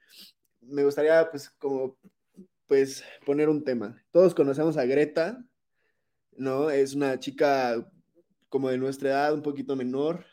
[0.60, 1.98] me gustaría pues como
[2.72, 4.02] pues poner un tema.
[4.12, 5.44] Todos conocemos a Greta,
[6.38, 6.70] ¿no?
[6.70, 7.86] Es una chica
[8.48, 10.24] como de nuestra edad, un poquito menor.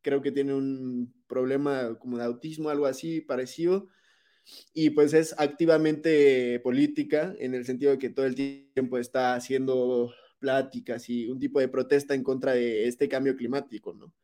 [0.00, 3.88] Creo que tiene un problema como de autismo, algo así parecido.
[4.74, 10.14] Y pues es activamente política en el sentido de que todo el tiempo está haciendo
[10.38, 14.14] pláticas y un tipo de protesta en contra de este cambio climático, ¿no?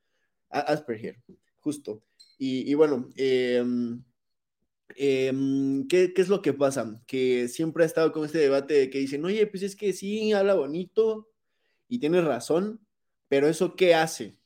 [0.48, 1.20] Asperger,
[1.58, 2.04] justo.
[2.38, 4.00] Y, bueno, em,
[4.96, 7.02] em, ¿qué, ¿qué, es lo que pasa?
[7.06, 10.32] Que siempre ha estado con este debate de que dicen, oye, pues es que sí,
[10.32, 11.28] habla bonito
[11.88, 12.80] y tienes razón,
[13.28, 14.36] pero ¿eso qué hace?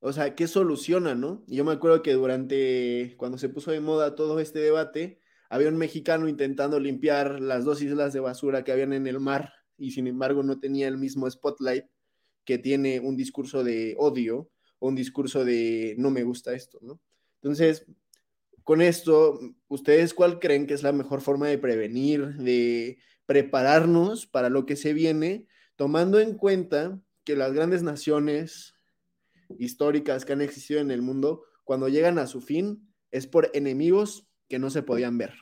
[0.00, 1.44] O sea, ¿qué soluciona, no?
[1.48, 5.20] yo me acuerdo que durante, cuando se puso de moda todo este debate,
[5.50, 9.52] había un mexicano intentando limpiar las dos islas de basura que habían en el mar
[9.76, 11.86] y sin embargo no tenía el mismo spotlight
[12.44, 17.00] que tiene un discurso de odio o un discurso de no me gusta esto, ¿no?
[17.42, 17.86] Entonces,
[18.68, 24.50] con esto, ¿ustedes cuál creen que es la mejor forma de prevenir, de prepararnos para
[24.50, 25.46] lo que se viene,
[25.76, 28.74] tomando en cuenta que las grandes naciones
[29.58, 34.28] históricas que han existido en el mundo, cuando llegan a su fin, es por enemigos
[34.50, 35.32] que no se podían ver.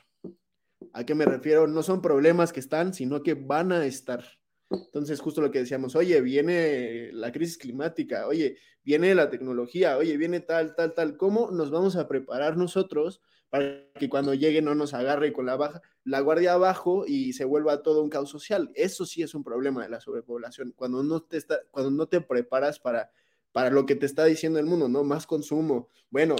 [0.93, 1.67] ¿A qué me refiero?
[1.67, 4.23] No son problemas que están, sino que van a estar.
[4.69, 10.17] Entonces, justo lo que decíamos, oye, viene la crisis climática, oye, viene la tecnología, oye,
[10.17, 11.17] viene tal, tal, tal.
[11.17, 15.55] ¿Cómo nos vamos a preparar nosotros para que cuando llegue no nos agarre con la,
[15.55, 18.69] baja, la guardia abajo y se vuelva todo un caos social?
[18.75, 20.73] Eso sí es un problema de la sobrepoblación.
[20.75, 23.09] Cuando no te, está, cuando no te preparas para,
[23.53, 25.05] para lo que te está diciendo el mundo, ¿no?
[25.05, 25.89] Más consumo.
[26.09, 26.35] Bueno,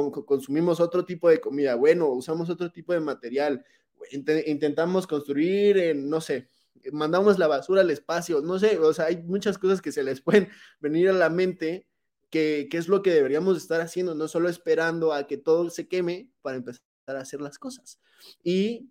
[0.00, 1.76] consumimos otro tipo de comida.
[1.76, 3.64] Bueno, usamos otro tipo de material.
[4.12, 6.48] intentamos construir, no sé,
[6.92, 10.20] mandamos la basura al espacio, no sé, o sea, hay muchas cosas que se les
[10.22, 10.48] pueden
[10.80, 11.86] venir a la mente
[12.30, 16.30] que, es lo que deberíamos estar haciendo, no solo esperando a que todo se queme
[16.42, 18.00] para empezar a hacer las cosas.
[18.42, 18.90] Y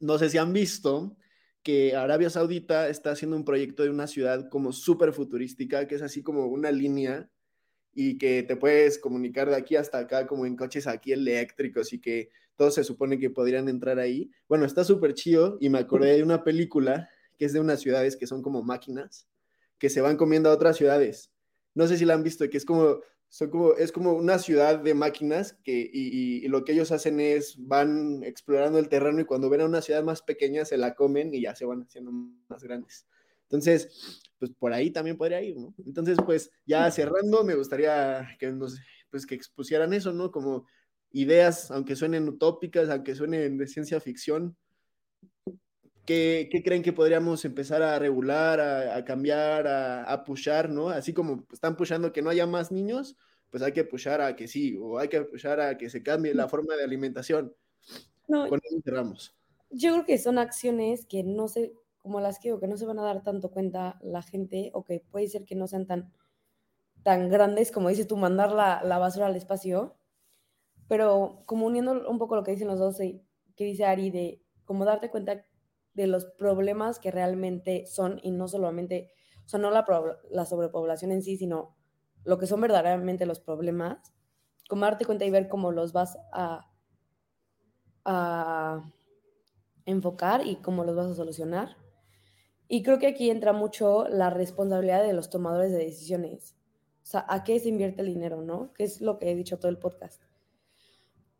[0.00, 1.16] no sé si han visto
[1.62, 6.02] que Arabia Saudita está haciendo un proyecto de una ciudad como súper futurística, que es
[6.02, 7.30] así como una línea
[7.94, 12.00] y que te puedes comunicar de aquí hasta acá como en coches aquí eléctricos y
[12.00, 14.30] que todos se supone que podrían entrar ahí.
[14.48, 18.16] Bueno, está súper chido y me acordé de una película que es de unas ciudades
[18.16, 19.26] que son como máquinas
[19.82, 21.32] que se van comiendo a otras ciudades.
[21.74, 24.78] No sé si la han visto, que es como, son como, es como una ciudad
[24.78, 29.24] de máquinas que, y, y, lo que ellos hacen es van explorando el terreno y
[29.24, 32.12] cuando ven a una ciudad más pequeña se la comen y ya se van haciendo
[32.12, 33.08] más grandes.
[33.52, 35.74] Entonces, pues por ahí también podría ir, ¿no?
[35.84, 38.80] Entonces, pues ya cerrando, me gustaría que nos,
[39.10, 40.30] pues que expusieran eso, ¿no?
[40.30, 40.66] Como
[41.10, 44.56] ideas, aunque suenen utópicas, aunque suenen de ciencia ficción,
[46.06, 50.88] ¿qué, qué creen que podríamos empezar a regular, a, cambiar, a, a, pushar, ¿no?
[50.88, 53.18] Así como están pushando que no haya más niños,
[53.50, 56.34] pues hay que pushar a que sí, o hay que pushar a que se cambie
[56.34, 57.54] la forma de alimentación.
[58.28, 59.36] No, Con eso cerramos.
[59.68, 62.86] Yo creo que son acciones que no se, como las que digo, que no se
[62.86, 66.12] van a dar tanto cuenta la gente o que puede ser que no sean tan,
[67.02, 69.96] tan grandes como dices tú, mandar la, la basura al espacio,
[70.88, 74.84] pero como uniendo un poco lo que dicen los dos, que dice Ari, de como
[74.84, 75.46] darte cuenta
[75.94, 79.12] de los problemas que realmente son y no solamente,
[79.44, 79.84] o sea, no la,
[80.30, 81.76] la sobrepoblación en sí, sino
[82.24, 83.98] lo que son verdaderamente los problemas,
[84.68, 86.70] como darte cuenta y ver cómo los vas a,
[88.04, 88.90] a
[89.84, 91.76] enfocar y cómo los vas a solucionar.
[92.74, 96.56] Y creo que aquí entra mucho la responsabilidad de los tomadores de decisiones.
[97.02, 98.72] O sea, ¿a qué se invierte el dinero, no?
[98.72, 100.22] Que es lo que he dicho todo el podcast.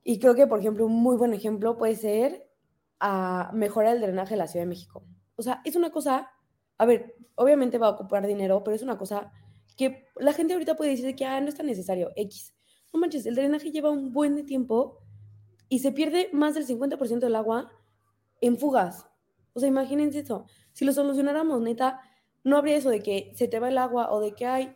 [0.05, 2.47] Y creo que, por ejemplo, un muy buen ejemplo puede ser
[3.01, 5.05] a mejorar el drenaje de la Ciudad de México.
[5.35, 6.31] O sea, es una cosa,
[6.77, 9.33] a ver, obviamente va a ocupar dinero, pero es una cosa
[9.79, 12.53] que la gente ahorita puede decir que ah, no es tan necesario, X.
[12.93, 14.99] No manches, el drenaje lleva un buen tiempo
[15.71, 17.73] y se pierde más del 50% del agua
[18.43, 19.07] en fugas.
[19.55, 20.45] O sea, imagínense eso.
[20.73, 22.01] Si lo solucionáramos, neta,
[22.45, 24.75] no habría eso de que se te va el agua o de que hay,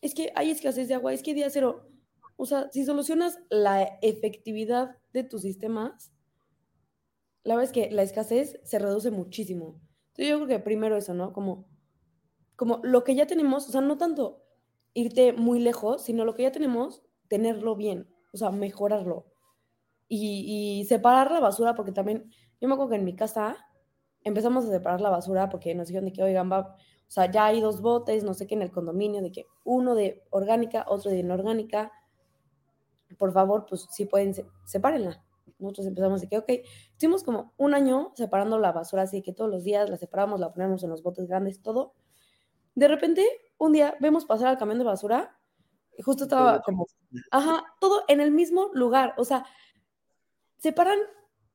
[0.00, 1.88] es que hay escasez de agua, es que día cero.
[2.36, 6.12] O sea, si solucionas la efectividad de tus sistemas,
[7.44, 9.80] la verdad es que la escasez se reduce muchísimo.
[10.08, 11.32] Entonces yo creo que primero eso, ¿no?
[11.32, 11.68] Como,
[12.56, 14.42] como lo que ya tenemos, o sea, no tanto
[14.94, 19.26] irte muy lejos, sino lo que ya tenemos, tenerlo bien, o sea, mejorarlo.
[20.08, 23.65] Y, y separar la basura, porque también, yo me acuerdo que en mi casa
[24.26, 27.46] empezamos a separar la basura porque nos dijeron de que, oigan, va, o sea, ya
[27.46, 31.12] hay dos botes, no sé qué, en el condominio, de que uno de orgánica, otro
[31.12, 31.92] de inorgánica.
[33.18, 35.24] Por favor, pues si pueden, sepárenla.
[35.60, 36.50] Nosotros empezamos de que, ok,
[36.90, 40.52] estuvimos como un año separando la basura, así que todos los días la separamos, la
[40.52, 41.94] ponemos en los botes grandes, todo.
[42.74, 43.24] De repente,
[43.58, 45.38] un día vemos pasar al camión de basura
[45.96, 46.86] y justo estaba como,
[47.30, 49.14] ajá, todo en el mismo lugar.
[49.18, 49.46] O sea,
[50.58, 50.98] separan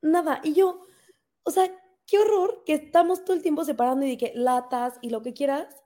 [0.00, 0.40] nada.
[0.42, 0.80] Y yo,
[1.44, 1.70] o sea,
[2.06, 5.32] qué horror que estamos todo el tiempo separando y de que latas y lo que
[5.32, 5.82] quieras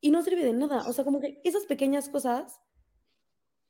[0.00, 0.88] y no sirve de nada.
[0.88, 2.60] O sea, como que esas pequeñas cosas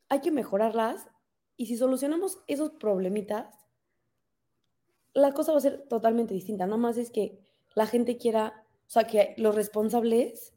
[0.09, 1.09] hay que mejorarlas
[1.57, 3.55] y si solucionamos esos problemitas,
[5.13, 6.67] la cosa va a ser totalmente distinta.
[6.67, 7.39] Nada más es que
[7.75, 10.55] la gente quiera, o sea, que los responsables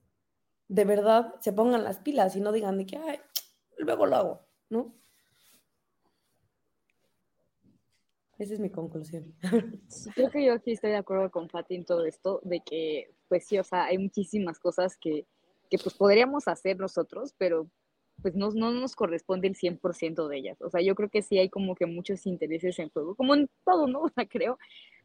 [0.67, 3.19] de verdad se pongan las pilas y no digan de que, ay,
[3.77, 4.95] luego lo hago, ¿no?
[8.39, 9.33] Esa es mi conclusión.
[10.15, 13.45] creo que yo aquí estoy de acuerdo con Fati en todo esto, de que, pues
[13.45, 15.27] sí, o sea, hay muchísimas cosas que,
[15.69, 17.69] que pues podríamos hacer nosotros, pero
[18.21, 20.61] pues no, no nos corresponde el 100% de ellas.
[20.61, 23.49] O sea, yo creo que sí hay como que muchos intereses en juego, como en
[23.65, 24.01] todo, ¿no?
[24.03, 24.57] O sea, creo,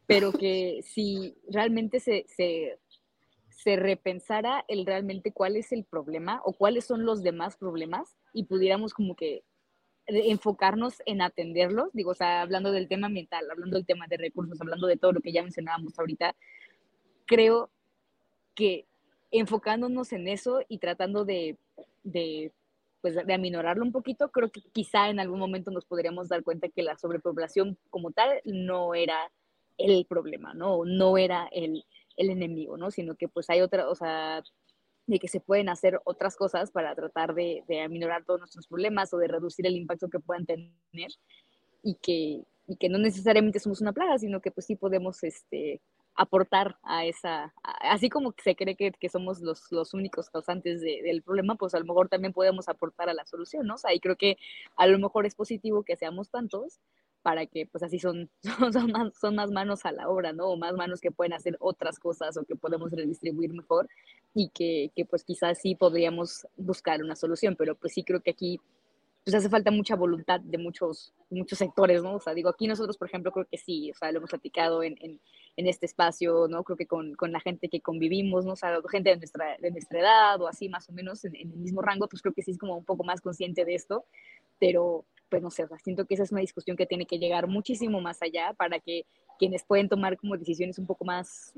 [0.06, 2.78] pero que si realmente se, se,
[3.50, 8.44] se repensara el realmente cuál es el problema o cuáles son los demás problemas y
[8.44, 9.44] pudiéramos como que
[10.09, 14.61] enfocarnos en atenderlos, digo, o sea, hablando del tema ambiental, hablando del tema de recursos,
[14.61, 16.34] hablando de todo lo que ya mencionábamos ahorita,
[17.26, 17.70] creo
[18.54, 18.86] que
[19.30, 21.59] enfocándonos en eso y tratando de,
[22.02, 22.52] de
[23.00, 26.68] pues de aminorarlo un poquito, creo que quizá en algún momento nos podríamos dar cuenta
[26.68, 29.30] que la sobrepoblación como tal no era
[29.76, 30.84] el problema, ¿no?
[30.84, 31.84] No era el,
[32.16, 32.90] el enemigo, ¿no?
[32.90, 34.42] Sino que pues hay otra, o sea,
[35.09, 39.12] de que se pueden hacer otras cosas para tratar de, de aminorar todos nuestros problemas
[39.12, 41.11] o de reducir el impacto que puedan tener
[41.82, 45.80] y que, y que no necesariamente somos una plaga, sino que pues sí podemos este,
[46.14, 51.00] aportar a esa, así como se cree que, que somos los, los, únicos causantes de,
[51.02, 53.76] del problema, pues a lo mejor también podemos aportar a la solución, ¿no?
[53.76, 54.36] O sea, y creo que
[54.76, 56.80] a lo mejor es positivo que seamos tantos
[57.28, 58.30] para que pues así son,
[58.72, 60.46] son, más, son más manos a la obra, ¿no?
[60.46, 63.86] O más manos que pueden hacer otras cosas o que podemos redistribuir mejor
[64.32, 68.30] y que, que pues quizás sí podríamos buscar una solución, pero pues sí creo que
[68.30, 68.58] aquí
[69.24, 72.14] pues hace falta mucha voluntad de muchos, muchos sectores, ¿no?
[72.14, 74.82] O sea, digo, aquí nosotros, por ejemplo, creo que sí, o sea, lo hemos platicado
[74.82, 75.20] en, en,
[75.58, 76.64] en este espacio, ¿no?
[76.64, 78.52] Creo que con, con, la gente que convivimos, ¿no?
[78.54, 81.52] O sea, gente de nuestra, de nuestra edad o así, más o menos en, en,
[81.52, 84.06] el mismo rango, pues creo que sí es como un poco más consciente de esto,
[84.58, 87.18] pero pues no sé, o sea, siento que esa es una discusión que tiene que
[87.18, 89.04] llegar muchísimo más allá para que
[89.38, 91.52] quienes pueden tomar como decisiones un poco más,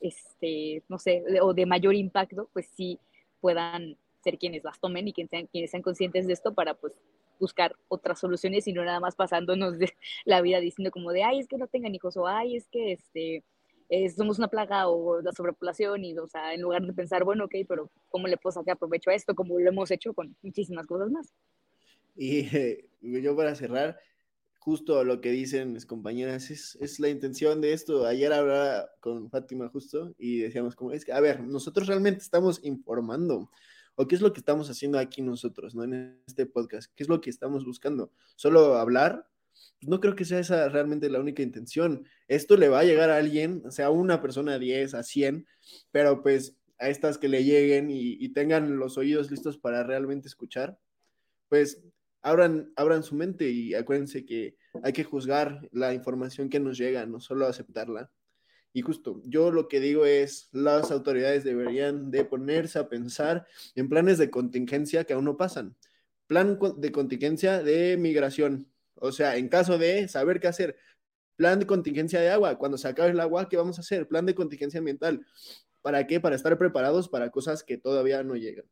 [0.00, 2.98] este, no sé, o de mayor impacto, pues sí
[3.40, 7.00] puedan ser quienes las tomen y quienes sean, quienes sean conscientes de esto para pues
[7.38, 9.92] buscar otras soluciones y no nada más pasándonos de
[10.24, 12.92] la vida diciendo como de, ay, es que no tengan hijos o ay, es que
[12.92, 13.44] este,
[14.16, 17.54] somos una plaga o la sobrepoblación y, o sea, en lugar de pensar, bueno, ok,
[17.68, 19.34] pero ¿cómo le puedo sacar provecho a esto?
[19.34, 21.32] Como lo hemos hecho con muchísimas cosas más.
[22.14, 22.46] Y
[23.00, 23.98] yo para cerrar,
[24.58, 28.06] justo lo que dicen mis compañeras, es, es, la intención de esto.
[28.06, 32.60] Ayer hablaba con Fátima justo y decíamos como, es que, a ver, nosotros realmente estamos
[32.62, 33.50] informando.
[33.94, 35.84] ¿O qué es lo que estamos haciendo aquí nosotros, ¿no?
[35.84, 36.92] En este podcast.
[36.94, 38.12] ¿Qué es lo que estamos buscando?
[38.36, 39.28] ¿Solo hablar?
[39.80, 42.06] Pues no creo que sea esa realmente la única intención.
[42.28, 45.46] Esto le va a llegar a alguien, sea una persona a 10, a 100,
[45.90, 50.28] pero pues a estas que le lleguen y, y tengan los oídos listos para realmente
[50.28, 50.78] escuchar,
[51.48, 51.82] pues
[52.22, 57.04] abran, abran su mente y acuérdense que hay que juzgar la información que nos llega,
[57.06, 58.10] no solo aceptarla.
[58.72, 63.88] Y justo, yo lo que digo es, las autoridades deberían de ponerse a pensar en
[63.88, 65.76] planes de contingencia que aún no pasan.
[66.26, 70.76] Plan de contingencia de migración, o sea, en caso de saber qué hacer.
[71.36, 74.08] Plan de contingencia de agua, cuando se acabe el agua, ¿qué vamos a hacer?
[74.08, 75.26] Plan de contingencia ambiental.
[75.82, 76.20] ¿Para qué?
[76.20, 78.64] Para estar preparados para cosas que todavía no llegan.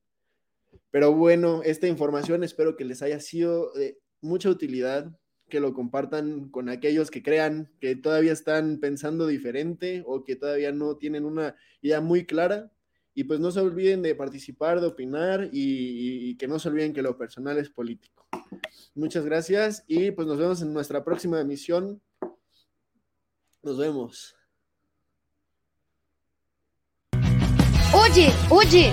[0.91, 5.11] Pero bueno, esta información espero que les haya sido de mucha utilidad,
[5.49, 10.73] que lo compartan con aquellos que crean que todavía están pensando diferente o que todavía
[10.73, 12.71] no tienen una idea muy clara.
[13.13, 17.03] Y pues no se olviden de participar, de opinar y, que no se olviden que
[17.03, 18.27] lo personal es político.
[18.95, 22.01] Muchas gracias y pues nos vemos en nuestra próxima emisión.
[23.63, 24.37] Nos vemos.
[27.93, 28.93] Oye, oye,